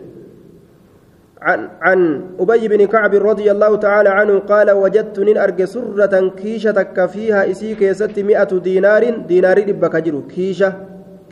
[1.44, 2.00] عن
[2.40, 7.74] أبي بن كعب رضي الله تعالى عنه قال وجدت نين أرج سرة كيشة فيها إسي
[7.74, 10.72] كيست مئة دينار دينار ربك جرو كيشة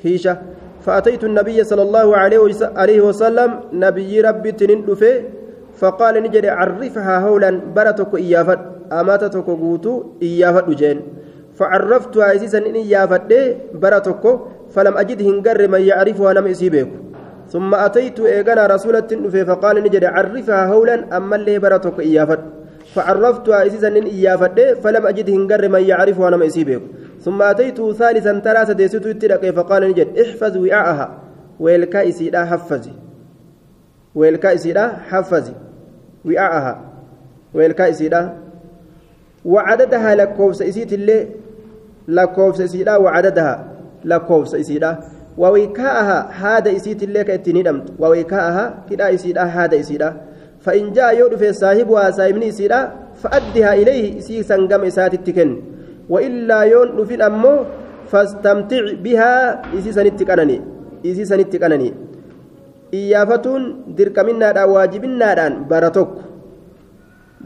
[0.02, 0.36] كيشة
[0.84, 2.16] فأتيت النبي صلى الله
[2.76, 4.84] عليه وسلم نبي ربي تنين
[5.80, 8.60] فقال نجري عرفها هولا برتك إيافت
[8.92, 10.98] أماتتك قوتو إيافت جين
[11.54, 14.40] فعرفتها إسيسا إن إيافت برتك
[14.70, 16.88] فلم أجد هنجر من يعرفها نم إسيبك
[17.48, 19.10] ثم أتيت إيغانا رسولة
[19.48, 22.38] فقال نجد عرفها هولا أما اللي برتك إيافت
[22.94, 26.82] فعرفتها إسيسا إن إيافت فلم أجد هنجر من يعرفها نم إسيبك
[27.20, 31.18] ثم أتيت ثالثا ثلاثة ديسيت التلقي فقال نجد احفظ وعاءها.
[31.60, 32.92] ويلكا إسيدا حفظي.
[34.14, 35.52] ويلكا إسيدا حفظي
[36.24, 36.80] وعاءها.
[37.54, 38.38] ويلكا إسيدا.
[39.44, 41.28] وعددها لكوفس إسيت اللي
[42.08, 43.72] لكوفس إسيدا وعددها
[44.04, 44.98] lakkoofsa isiidha
[45.38, 50.10] wawiikaa'aha haada isiitillee ka ittiin hidhamtu wawiikaa'aha hidhaa isiidha haada isiidha.
[50.62, 52.80] فإن جاء يودف صاحبها صاحبني سيرا
[53.18, 55.50] فأدها إليه سي سنقم إسات التكن
[56.08, 56.58] وإلا
[56.98, 57.54] نفين أمو
[58.10, 59.34] فاستمتع بها
[59.78, 60.56] إسي سنتكنني
[61.06, 61.88] إسي سنتكنني
[62.94, 63.62] إيافتون
[63.98, 66.10] دركمنا واجبنا برتك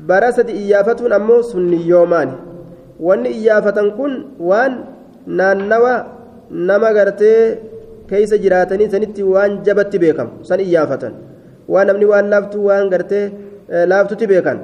[0.08, 2.30] برست إيافتون أمو سني يومان
[3.00, 4.72] وأن إيافة كن وأن
[5.26, 5.96] نانوا
[6.50, 7.32] نما غرتي
[8.10, 11.14] keeysa jiraatanii sanitti waan jabatti beekamu san iyyaafatan
[11.74, 13.24] waan namni waan laaftuu waan gartee
[13.92, 14.58] laaftutti beekan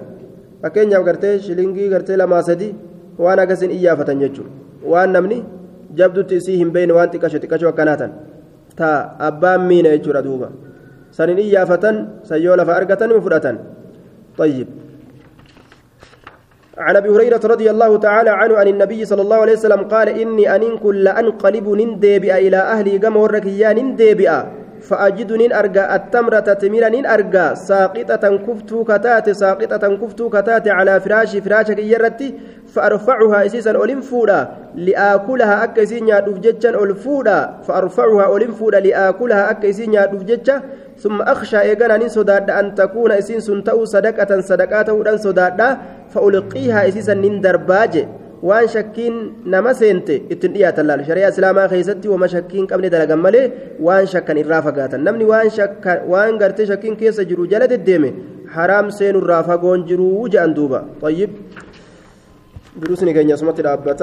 [0.63, 2.69] fakkeenyaaf gartee shilingii gartee lamaa sadi
[3.25, 4.53] waan akkasiin iyyaafatan jechuudha
[4.93, 5.39] waan namni
[5.99, 8.15] jabdutti isii hin beekne waan xiqqasho xiqqasho akkanaatan
[8.79, 8.97] taa
[9.29, 10.55] abbaan miina jechuudha duuba
[11.19, 11.97] sanin iyyaafatan
[12.31, 13.59] san yoo lafa argatan fudhatan
[14.39, 14.67] طيب
[16.87, 20.45] عن أبي هريرة رضي الله تعالى عنه عن النبي صلى الله عليه وسلم قال إني
[20.57, 24.31] ان كل انقلب نندبئ إلى أهلي كما وركيا نندبئ.
[24.83, 31.39] فاجد نين أرجى التمرة تمير نين أرجى ساقطة كفتو كتات ساقطة كفتو كتات على فراشي
[31.41, 32.29] فراشك يرتي
[32.75, 34.41] فأرفعها اسيسا أولم فودا
[34.75, 37.39] لآكلها اكسين يا دفججن اول فودا.
[37.67, 40.61] فأرفعها أولم فودا لآكلها اكسين يا دفججن
[41.03, 45.61] ثم أخشى إيجانا نين سوداد أن تكون إسين سنتو صدقة صدقات ودان سوداد
[46.15, 47.95] فألقيها إسيسا نين درباج
[48.43, 53.43] waan shakkiin nama seente ittiin dhiyaatan laal shari'a islaamaa keessatti wama shakkiin qabne dalagan malee
[53.87, 55.25] waan shakkan irraa fagaatan namni
[56.13, 58.11] waan gartee shakkiin keessa jiru jala deddeeme
[58.57, 61.31] haraam seenurraa fagoon jiruu jedhan duuba xayyib
[62.81, 64.01] duruusni keenya asumatti dhaabbata